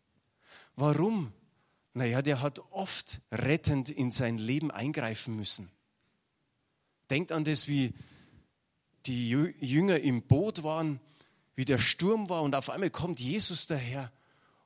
Warum? 0.77 1.33
Naja, 1.95 2.23
der 2.23 2.43
hat 2.43 2.59
oft 2.73 3.21
rettend 3.31 3.89
in 3.89 4.11
sein 4.11 4.37
Leben 4.37 4.71
eingreifen 4.71 5.37
müssen. 5.37 5.71
Denkt 7.09 7.31
an 7.31 7.45
das, 7.45 7.69
wie 7.69 7.95
die 9.07 9.31
Jünger 9.31 10.01
im 10.01 10.23
Boot 10.23 10.65
waren, 10.65 11.01
wie 11.55 11.65
der 11.65 11.79
Sturm 11.79 12.29
war 12.29 12.43
und 12.43 12.57
auf 12.57 12.69
einmal 12.69 12.91
kommt 12.91 13.21
Jesus 13.21 13.69
daher 13.69 14.11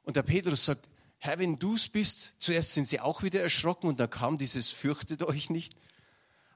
und 0.05 0.17
der 0.17 0.23
Petrus 0.23 0.65
sagt, 0.65 0.89
Herr, 1.19 1.39
wenn 1.39 1.59
du 1.59 1.75
es 1.75 1.89
bist, 1.89 2.35
zuerst 2.39 2.73
sind 2.73 2.87
sie 2.87 3.01
auch 3.01 3.23
wieder 3.23 3.43
erschrocken 3.43 3.89
und 3.89 4.01
da 4.01 4.07
kam 4.07 4.39
dieses 4.39 4.71
Fürchtet 4.71 5.23
euch 5.23 5.51
nicht. 5.51 5.75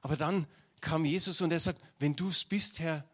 Aber 0.01 0.15
dann 0.15 0.47
kam 0.81 1.05
Jesus 1.05 1.41
und 1.41 1.51
er 1.51 1.59
sagt, 1.59 1.81
wenn 1.99 2.15
du 2.15 2.29
es 2.29 2.45
bist, 2.45 2.79
Herr, 2.79 3.05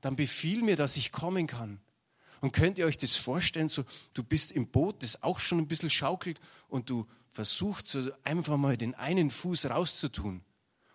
dann 0.00 0.16
befiehl 0.16 0.62
mir, 0.62 0.76
dass 0.76 0.96
ich 0.96 1.12
kommen 1.12 1.46
kann. 1.46 1.80
Und 2.40 2.52
könnt 2.52 2.78
ihr 2.78 2.86
euch 2.86 2.98
das 2.98 3.16
vorstellen, 3.16 3.68
so, 3.68 3.84
du 4.14 4.22
bist 4.22 4.52
im 4.52 4.68
Boot, 4.68 5.02
das 5.02 5.22
auch 5.22 5.38
schon 5.38 5.58
ein 5.58 5.68
bisschen 5.68 5.90
schaukelt 5.90 6.40
und 6.68 6.90
du 6.90 7.06
versuchst 7.32 7.88
so 7.88 8.10
einfach 8.24 8.56
mal 8.56 8.76
den 8.76 8.94
einen 8.94 9.30
Fuß 9.30 9.66
rauszutun. 9.66 10.42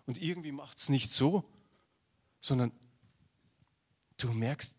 Und 0.06 0.20
irgendwie 0.20 0.52
macht 0.52 0.78
es 0.78 0.88
nicht 0.88 1.10
so, 1.10 1.44
sondern 2.40 2.72
du 4.18 4.32
merkst, 4.32 4.74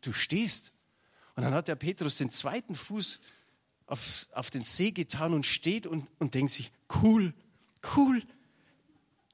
du 0.00 0.12
stehst. 0.12 0.72
Und 1.36 1.42
dann 1.42 1.54
hat 1.54 1.68
der 1.68 1.74
Petrus 1.74 2.16
den 2.16 2.30
zweiten 2.30 2.74
Fuß 2.74 3.20
auf, 3.86 4.26
auf 4.32 4.50
den 4.50 4.62
See 4.62 4.90
getan 4.92 5.34
und 5.34 5.46
steht 5.46 5.86
und, 5.86 6.10
und 6.18 6.34
denkt 6.34 6.52
sich, 6.52 6.72
cool, 7.02 7.34
cool, 7.96 8.22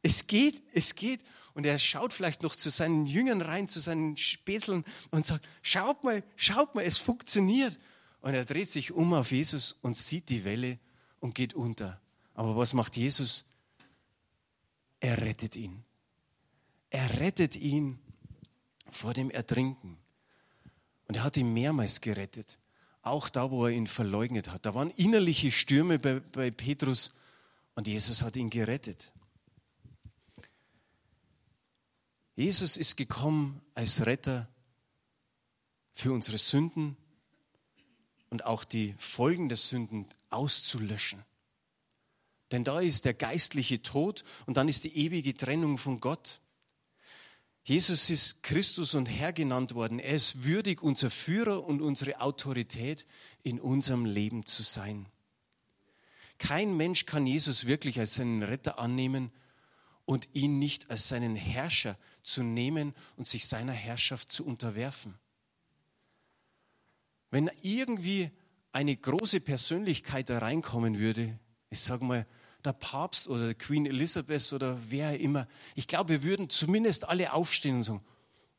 es 0.03 0.27
geht, 0.27 0.63
es 0.73 0.95
geht. 0.95 1.25
Und 1.57 1.65
er 1.65 1.79
schaut 1.79 2.13
vielleicht 2.13 2.43
noch 2.43 2.55
zu 2.55 2.69
seinen 2.69 3.07
Jüngern 3.07 3.41
rein, 3.41 3.67
zu 3.67 3.81
seinen 3.81 4.19
Spätzeln 4.19 4.85
und 5.11 5.25
sagt, 5.25 5.49
schaut 5.63 6.05
mal, 6.05 6.23
schaut 6.37 6.75
mal, 6.75 6.85
es 6.85 6.99
funktioniert. 6.99 7.79
Und 8.21 8.35
er 8.35 8.45
dreht 8.45 8.69
sich 8.69 8.93
um 8.93 9.15
auf 9.15 9.33
Jesus 9.33 9.73
und 9.81 9.97
sieht 9.97 10.29
die 10.29 10.45
Welle 10.45 10.79
und 11.19 11.35
geht 11.35 11.55
unter. 11.55 11.99
Aber 12.35 12.59
was 12.59 12.75
macht 12.75 12.99
Jesus? 12.99 13.47
Er 15.01 15.23
rettet 15.23 15.57
ihn. 15.57 15.83
Er 16.91 17.21
rettet 17.21 17.57
ihn 17.57 18.01
vor 18.91 19.15
dem 19.15 19.31
Ertrinken. 19.31 19.97
Und 21.09 21.17
er 21.17 21.25
hat 21.25 21.39
ihn 21.39 21.55
mehrmals 21.55 22.03
gerettet. 22.03 22.59
Auch 23.01 23.31
da, 23.31 23.51
wo 23.51 23.65
er 23.65 23.73
ihn 23.73 23.87
verleugnet 23.87 24.51
hat. 24.51 24.67
Da 24.67 24.75
waren 24.75 24.91
innerliche 24.91 25.51
Stürme 25.51 25.99
bei, 25.99 26.21
bei 26.21 26.51
Petrus 26.51 27.15
und 27.77 27.89
Jesus 27.89 28.21
hat 28.21 28.37
ihn 28.37 28.51
gerettet. 28.51 29.11
Jesus 32.37 32.77
ist 32.77 32.97
gekommen 32.97 33.63
als 33.75 34.05
Retter 34.05 34.47
für 35.93 36.13
unsere 36.13 36.37
Sünden 36.37 36.97
und 38.29 38.45
auch 38.45 38.63
die 38.65 38.95
Folgen 38.99 39.49
der 39.49 39.57
Sünden 39.57 40.07
auszulöschen. 40.29 41.25
Denn 42.53 42.63
da 42.63 42.81
ist 42.81 43.07
der 43.07 43.15
geistliche 43.15 43.83
Tod 43.83 44.23
und 44.45 44.59
dann 44.59 44.69
ist 44.69 44.85
die 44.85 44.97
ewige 44.97 45.35
Trennung 45.35 45.79
von 45.79 45.99
Gott. 45.99 46.41
Jesus 47.65 48.11
ist 48.11 48.43
Christus 48.43 48.95
und 48.95 49.07
Herr 49.07 49.33
genannt 49.33 49.75
worden. 49.75 49.99
Er 49.99 50.15
ist 50.15 50.45
würdig, 50.45 50.83
unser 50.83 51.11
Führer 51.11 51.65
und 51.65 51.81
unsere 51.81 52.21
Autorität 52.21 53.07
in 53.43 53.59
unserem 53.59 54.05
Leben 54.05 54.45
zu 54.45 54.63
sein. 54.63 55.07
Kein 56.39 56.77
Mensch 56.77 57.07
kann 57.07 57.27
Jesus 57.27 57.67
wirklich 57.67 57.99
als 57.99 58.17
seinen 58.17 58.43
Retter 58.43 58.79
annehmen 58.79 59.33
und 60.05 60.29
ihn 60.35 60.59
nicht 60.59 60.91
als 60.91 61.09
seinen 61.09 61.35
Herrscher 61.35 61.99
zu 62.27 62.43
nehmen 62.43 62.95
und 63.17 63.27
sich 63.27 63.47
seiner 63.47 63.73
Herrschaft 63.73 64.31
zu 64.31 64.45
unterwerfen. 64.45 65.15
Wenn 67.31 67.51
irgendwie 67.63 68.31
eine 68.73 68.97
große 68.97 69.41
Persönlichkeit 69.41 70.31
da 70.31 70.39
reinkommen 70.39 70.99
würde, 70.99 71.39
ich 71.71 71.81
sage 71.81 72.05
mal, 72.05 72.27
der 72.65 72.73
Papst 72.73 73.29
oder 73.29 73.55
Queen 73.55 73.87
Elizabeth 73.87 74.53
oder 74.53 74.79
wer 74.89 75.19
immer, 75.21 75.47
ich 75.75 75.87
glaube, 75.89 76.11
wir 76.11 76.23
würden 76.23 76.51
zumindest 76.51 77.09
alle 77.09 77.33
aufstehen 77.33 77.77
und 77.77 77.83
sagen, 77.85 78.05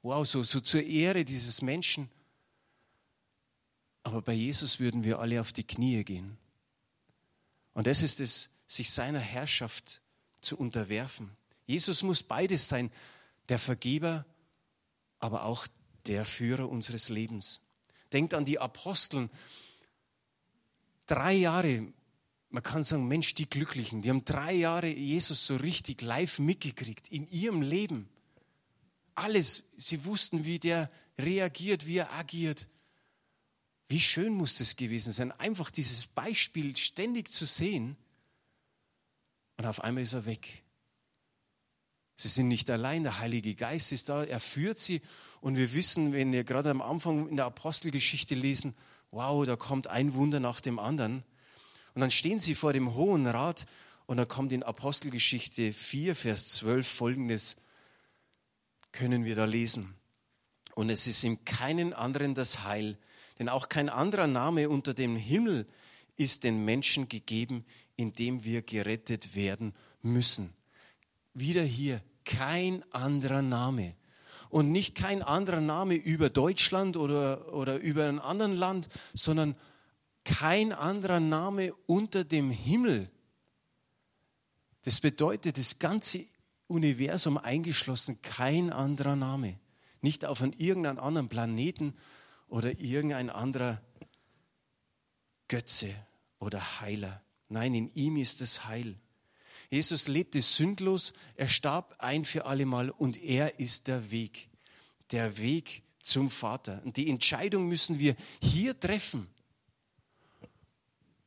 wow, 0.01 0.25
so, 0.25 0.43
so 0.43 0.60
zur 0.60 0.84
Ehre 0.84 1.25
dieses 1.25 1.62
Menschen. 1.62 2.10
Aber 4.03 4.21
bei 4.21 4.34
Jesus 4.34 4.80
würden 4.80 5.03
wir 5.03 5.19
alle 5.19 5.41
auf 5.41 5.51
die 5.51 5.65
Knie 5.65 6.03
gehen. 6.03 6.38
Und 7.73 7.88
das 7.88 8.01
ist 8.01 8.21
es, 8.21 8.49
sich 8.65 8.89
seiner 8.91 9.19
Herrschaft 9.19 10.01
zu 10.41 10.58
unterwerfen. 10.58 11.36
Jesus 11.65 12.03
muss 12.03 12.23
beides 12.23 12.69
sein, 12.69 12.91
der 13.49 13.60
Vergeber, 13.60 14.25
aber 15.19 15.43
auch 15.43 15.67
der 16.05 16.25
Führer 16.25 16.69
unseres 16.69 17.10
Lebens. 17.10 17.62
Denkt 18.13 18.33
an 18.33 18.45
die 18.45 18.60
Aposteln. 18.60 19.29
Drei 21.05 21.33
Jahre 21.33 21.93
man 22.49 22.63
kann 22.63 22.83
sagen, 22.83 23.07
Mensch, 23.07 23.36
die 23.36 23.49
Glücklichen, 23.49 24.01
die 24.01 24.10
haben 24.10 24.25
drei 24.25 24.53
Jahre 24.53 24.88
Jesus 24.88 25.45
so 25.45 25.57
richtig 25.57 26.01
live 26.01 26.39
mitgekriegt 26.39 27.10
in 27.10 27.29
ihrem 27.29 27.62
Leben. 27.62 28.10
Alles, 29.15 29.63
sie 29.75 30.05
wussten, 30.05 30.45
wie 30.45 30.60
der 30.60 30.89
reagiert, 31.17 31.88
wie 31.88 31.97
er 31.97 32.13
agiert. 32.13 32.67
Wie 33.89 33.99
schön 33.99 34.33
muss 34.33 34.57
das 34.57 34.75
gewesen 34.75 35.12
sein, 35.12 35.31
einfach 35.31 35.71
dieses 35.71 36.05
Beispiel 36.05 36.75
ständig 36.77 37.31
zu 37.31 37.45
sehen. 37.45 37.97
Und 39.57 39.65
auf 39.65 39.83
einmal 39.83 40.03
ist 40.03 40.13
er 40.13 40.25
weg. 40.25 40.63
Sie 42.17 42.27
sind 42.30 42.47
nicht 42.47 42.69
allein, 42.71 43.03
der 43.03 43.19
Heilige 43.19 43.53
Geist 43.53 43.91
ist 43.91 44.10
da, 44.10 44.23
er 44.23 44.39
führt 44.39 44.80
sie. 44.80 45.01
Und 45.39 45.56
wir 45.56 45.73
wissen, 45.73 46.13
wenn 46.13 46.32
wir 46.32 46.43
gerade 46.43 46.71
am 46.71 46.82
Anfang 46.82 47.30
in 47.30 47.36
der 47.36 47.45
Apostelgeschichte 47.45 48.34
lesen, 48.34 48.75
wow, 49.12 49.45
da 49.45 49.56
kommt 49.56 49.88
ein 49.88 50.15
Wunder 50.15 50.39
nach 50.39 50.60
dem 50.60 50.80
anderen. 50.80 51.23
Und 51.93 52.01
dann 52.01 52.12
stehen 52.12 52.39
sie 52.39 52.56
vor 52.56 52.73
dem 52.73 52.95
Hohen 52.95 53.27
Rat 53.27 53.67
und 54.08 54.17
dann 54.17 54.27
kommt 54.27 54.51
in 54.51 54.63
Apostelgeschichte 54.63 55.73
4, 55.73 56.15
Vers 56.15 56.49
12 56.53 56.88
folgendes, 56.88 57.56
können 58.91 59.23
wir 59.23 59.36
da 59.36 59.45
lesen. 59.45 59.93
Und 60.73 60.89
es 60.89 61.06
ist 61.06 61.23
in 61.23 61.45
keinen 61.45 61.93
anderen 61.93 62.34
das 62.34 62.63
Heil, 62.63 62.97
denn 63.38 63.49
auch 63.49 63.69
kein 63.69 63.89
anderer 63.89 64.27
Name 64.27 64.69
unter 64.69 64.95
dem 64.95 65.15
Himmel 65.15 65.67
ist 66.15 66.43
den 66.43 66.65
Menschen 66.65 67.10
gegeben, 67.10 67.63
in 67.95 68.13
dem 68.13 68.43
wir 68.43 68.63
gerettet 68.63 69.36
werden 69.36 69.75
müssen. 70.01 70.53
Wieder 71.38 71.62
hier, 71.62 72.02
kein 72.26 72.84
anderer 72.91 73.43
Name. 73.43 73.93
Und 74.50 74.71
nicht 74.71 74.95
kein 74.95 75.21
anderer 75.21 75.62
Name 75.62 75.93
über 75.93 76.32
Deutschland 76.32 76.97
oder, 76.97 77.54
oder 77.54 77.78
über 77.78 78.08
ein 78.08 78.17
anderes 78.17 78.58
Land, 78.58 78.89
sondern 79.13 79.56
kein 80.23 80.73
anderer 80.73 81.19
Name 81.19 81.76
unter 81.86 82.23
dem 82.23 82.50
Himmel. 82.50 83.12
Das 84.82 85.00
bedeutet, 85.00 85.60
das 85.60 85.78
ganze 85.78 86.26
Universum 86.65 87.38
eingeschlossen, 87.38 88.19
kein 88.23 88.71
anderer 88.71 89.15
Name. 89.15 89.60
Nicht 90.02 90.26
auf 90.26 90.41
einem 90.41 90.54
irgendeinem 90.58 90.97
anderen 90.97 91.30
Planeten 91.30 91.93
oder 92.47 92.80
irgendein 92.80 93.30
anderer 93.30 93.80
Götze 95.47 95.93
oder 96.39 96.82
Heiler. 96.82 97.21
Nein, 97.47 97.76
in 97.76 97.93
ihm 97.93 98.17
ist 98.17 98.41
das 98.41 98.65
Heil. 98.65 98.97
Jesus 99.69 100.08
lebte 100.08 100.41
sündlos, 100.41 101.13
er 101.36 101.49
starb 101.49 101.95
ein 101.99 102.23
für 102.23 102.45
allemal 102.45 102.89
und 102.89 103.21
er 103.21 103.60
ist 103.60 103.88
der 103.88 104.12
Weg. 104.12 104.49
Der 105.12 105.38
Weg 105.38 105.84
zum 106.01 106.30
Vater. 106.30 106.82
Und 106.86 106.97
die 106.97 107.10
Entscheidung 107.10 107.67
müssen 107.67 107.99
wir 107.99 108.15
hier 108.41 108.80
treffen. 108.80 109.27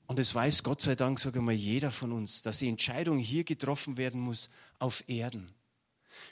Und 0.07 0.19
es 0.19 0.35
weiß 0.35 0.65
Gott 0.65 0.81
sei 0.81 0.97
Dank, 0.97 1.21
sage 1.21 1.41
mal, 1.41 1.55
jeder 1.55 1.91
von 1.91 2.13
uns, 2.13 2.43
dass 2.43 2.59
die 2.59 2.69
Entscheidung 2.69 3.19
hier 3.19 3.45
getroffen 3.45 3.97
werden 3.97 4.21
muss 4.21 4.51
auf 4.79 5.05
Erden. 5.07 5.53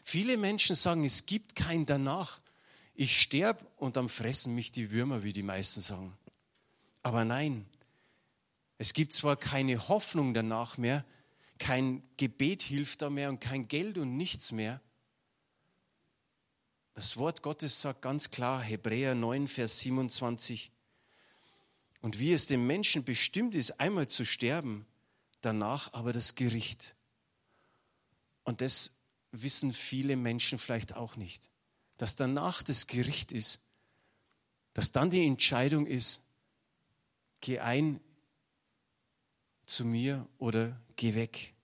Viele 0.02 0.36
Menschen 0.36 0.74
sagen, 0.74 1.04
es 1.04 1.26
gibt 1.26 1.54
kein 1.54 1.86
danach. 1.86 2.40
Ich 2.94 3.20
sterbe 3.20 3.64
und 3.76 3.96
dann 3.96 4.08
fressen 4.08 4.54
mich 4.54 4.72
die 4.72 4.90
Würmer, 4.90 5.22
wie 5.22 5.32
die 5.32 5.44
meisten 5.44 5.80
sagen. 5.80 6.18
Aber 7.02 7.24
nein, 7.24 7.66
es 8.78 8.94
gibt 8.94 9.12
zwar 9.12 9.36
keine 9.36 9.88
Hoffnung 9.88 10.34
danach 10.34 10.78
mehr, 10.78 11.04
kein 11.58 12.02
Gebet 12.16 12.62
hilft 12.62 13.02
da 13.02 13.10
mehr 13.10 13.28
und 13.28 13.40
kein 13.40 13.68
Geld 13.68 13.98
und 13.98 14.16
nichts 14.16 14.52
mehr. 14.52 14.80
Das 16.94 17.16
Wort 17.16 17.42
Gottes 17.42 17.80
sagt 17.80 18.02
ganz 18.02 18.30
klar, 18.30 18.60
Hebräer 18.60 19.14
9, 19.14 19.46
Vers 19.48 19.78
27, 19.80 20.72
und 22.00 22.18
wie 22.18 22.32
es 22.32 22.46
dem 22.46 22.66
Menschen 22.66 23.04
bestimmt 23.04 23.54
ist, 23.54 23.80
einmal 23.80 24.08
zu 24.08 24.24
sterben, 24.24 24.86
danach 25.40 25.92
aber 25.92 26.12
das 26.12 26.34
Gericht. 26.34 26.96
Und 28.44 28.60
das 28.60 28.92
wissen 29.32 29.72
viele 29.72 30.16
Menschen 30.16 30.58
vielleicht 30.58 30.94
auch 30.94 31.16
nicht, 31.16 31.50
dass 31.96 32.16
danach 32.16 32.62
das 32.62 32.86
Gericht 32.86 33.32
ist, 33.32 33.60
dass 34.74 34.92
dann 34.92 35.10
die 35.10 35.26
Entscheidung 35.26 35.86
ist, 35.86 36.22
geh 37.40 37.58
ein 37.58 38.00
zu 39.66 39.84
mir 39.84 40.26
oder 40.38 40.80
geh 40.98 41.14
weg. 41.14 41.54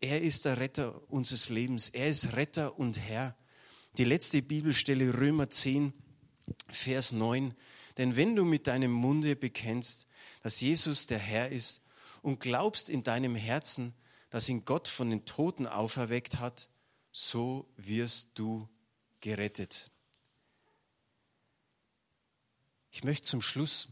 Er 0.00 0.22
ist 0.22 0.44
der 0.44 0.60
Retter 0.60 1.10
unseres 1.10 1.48
Lebens. 1.48 1.88
Er 1.88 2.08
ist 2.08 2.34
Retter 2.34 2.78
und 2.78 3.00
Herr. 3.00 3.36
Die 3.98 4.04
letzte 4.04 4.42
Bibelstelle 4.42 5.18
Römer 5.18 5.50
10, 5.50 5.92
Vers 6.68 7.10
9 7.10 7.56
denn 7.96 8.16
wenn 8.16 8.34
du 8.34 8.44
mit 8.44 8.66
deinem 8.66 8.92
Munde 8.92 9.36
bekennst, 9.36 10.06
dass 10.42 10.60
Jesus 10.60 11.06
der 11.06 11.18
Herr 11.18 11.50
ist 11.50 11.82
und 12.22 12.40
glaubst 12.40 12.90
in 12.90 13.02
deinem 13.02 13.36
Herzen, 13.36 13.94
dass 14.30 14.48
ihn 14.48 14.64
Gott 14.64 14.88
von 14.88 15.10
den 15.10 15.24
Toten 15.26 15.66
auferweckt 15.66 16.38
hat, 16.38 16.68
so 17.12 17.68
wirst 17.76 18.30
du 18.34 18.68
gerettet. 19.20 19.90
Ich 22.90 23.04
möchte 23.04 23.26
zum 23.26 23.42
Schluss 23.42 23.88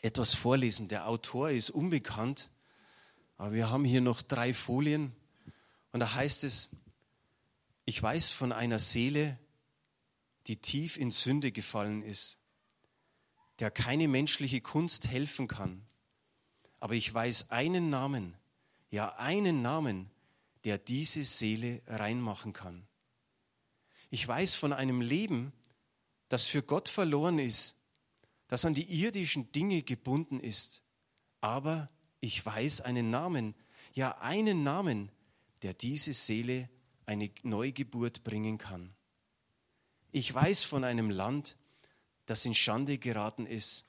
etwas 0.00 0.34
vorlesen. 0.34 0.88
Der 0.88 1.08
Autor 1.08 1.50
ist 1.50 1.70
unbekannt, 1.70 2.50
aber 3.38 3.52
wir 3.52 3.70
haben 3.70 3.84
hier 3.84 4.00
noch 4.00 4.20
drei 4.20 4.52
Folien. 4.52 5.12
Und 5.92 6.00
da 6.00 6.14
heißt 6.14 6.44
es, 6.44 6.70
ich 7.86 8.02
weiß 8.02 8.30
von 8.30 8.52
einer 8.52 8.80
Seele, 8.80 9.38
die 10.48 10.56
tief 10.56 10.96
in 10.96 11.12
Sünde 11.12 11.52
gefallen 11.52 12.02
ist, 12.02 12.38
der 13.60 13.70
keine 13.70 14.08
menschliche 14.08 14.60
Kunst 14.60 15.08
helfen 15.08 15.46
kann. 15.46 15.86
Aber 16.80 16.94
ich 16.94 17.12
weiß 17.12 17.50
einen 17.50 17.90
Namen, 17.90 18.36
ja 18.90 19.16
einen 19.16 19.62
Namen, 19.62 20.10
der 20.64 20.76
diese 20.76 21.24
Seele 21.24 21.80
reinmachen 21.86 22.52
kann. 22.52 22.86
Ich 24.10 24.26
weiß 24.26 24.56
von 24.56 24.72
einem 24.72 25.00
Leben, 25.00 25.52
das 26.28 26.44
für 26.44 26.62
Gott 26.62 26.88
verloren 26.88 27.38
ist, 27.38 27.76
das 28.48 28.64
an 28.64 28.74
die 28.74 29.00
irdischen 29.00 29.52
Dinge 29.52 29.82
gebunden 29.82 30.40
ist. 30.40 30.82
Aber 31.40 31.88
ich 32.20 32.44
weiß 32.44 32.80
einen 32.80 33.10
Namen, 33.10 33.54
ja 33.92 34.18
einen 34.18 34.62
Namen, 34.62 35.10
der 35.62 35.74
diese 35.74 36.12
Seele 36.12 36.68
eine 37.06 37.30
Neugeburt 37.42 38.24
bringen 38.24 38.58
kann. 38.58 38.94
Ich 40.12 40.32
weiß 40.32 40.62
von 40.64 40.84
einem 40.84 41.10
Land, 41.10 41.56
das 42.26 42.44
in 42.44 42.54
Schande 42.54 42.98
geraten 42.98 43.46
ist, 43.46 43.86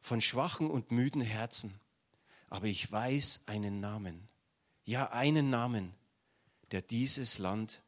von 0.00 0.20
schwachen 0.20 0.70
und 0.70 0.90
müden 0.90 1.20
Herzen. 1.20 1.80
Aber 2.48 2.66
ich 2.66 2.90
weiß 2.90 3.40
einen 3.46 3.80
Namen, 3.80 4.28
ja 4.84 5.10
einen 5.10 5.50
Namen, 5.50 5.94
der 6.70 6.82
dieses 6.82 7.38
Land 7.38 7.82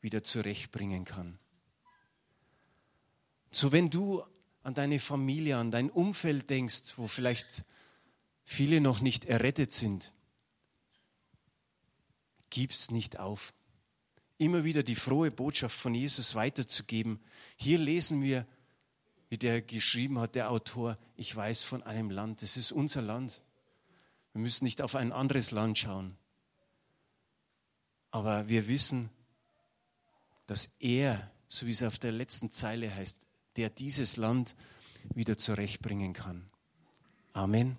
wieder 0.00 0.22
zurechtbringen 0.22 1.04
kann. 1.04 1.38
So 3.50 3.72
wenn 3.72 3.90
du 3.90 4.22
an 4.62 4.74
deine 4.74 4.98
Familie, 4.98 5.56
an 5.56 5.70
dein 5.70 5.90
Umfeld 5.90 6.50
denkst, 6.50 6.94
wo 6.96 7.06
vielleicht 7.06 7.64
viele 8.44 8.80
noch 8.80 9.00
nicht 9.00 9.24
errettet 9.24 9.72
sind, 9.72 10.12
gib's 12.50 12.90
nicht 12.90 13.18
auf. 13.18 13.52
Immer 14.38 14.64
wieder 14.64 14.82
die 14.82 14.94
frohe 14.94 15.30
Botschaft 15.30 15.76
von 15.76 15.94
Jesus 15.94 16.34
weiterzugeben. 16.34 17.20
Hier 17.56 17.78
lesen 17.78 18.22
wir, 18.22 18.46
wie 19.28 19.38
der 19.38 19.62
geschrieben 19.62 20.18
hat, 20.18 20.34
der 20.34 20.50
Autor, 20.50 20.96
ich 21.16 21.34
weiß 21.34 21.62
von 21.62 21.82
einem 21.82 22.10
Land, 22.10 22.42
das 22.42 22.56
ist 22.56 22.70
unser 22.70 23.02
Land. 23.02 23.42
Wir 24.32 24.40
müssen 24.40 24.64
nicht 24.64 24.82
auf 24.82 24.94
ein 24.94 25.12
anderes 25.12 25.50
Land 25.50 25.78
schauen. 25.78 26.16
Aber 28.10 28.48
wir 28.48 28.68
wissen, 28.68 29.10
dass 30.46 30.70
er, 30.78 31.30
so 31.48 31.66
wie 31.66 31.72
es 31.72 31.82
auf 31.82 31.98
der 31.98 32.12
letzten 32.12 32.50
Zeile 32.50 32.94
heißt, 32.94 33.20
der 33.56 33.70
dieses 33.70 34.16
Land 34.16 34.54
wieder 35.14 35.36
zurechtbringen 35.38 36.12
kann. 36.12 36.48
Amen. 37.32 37.76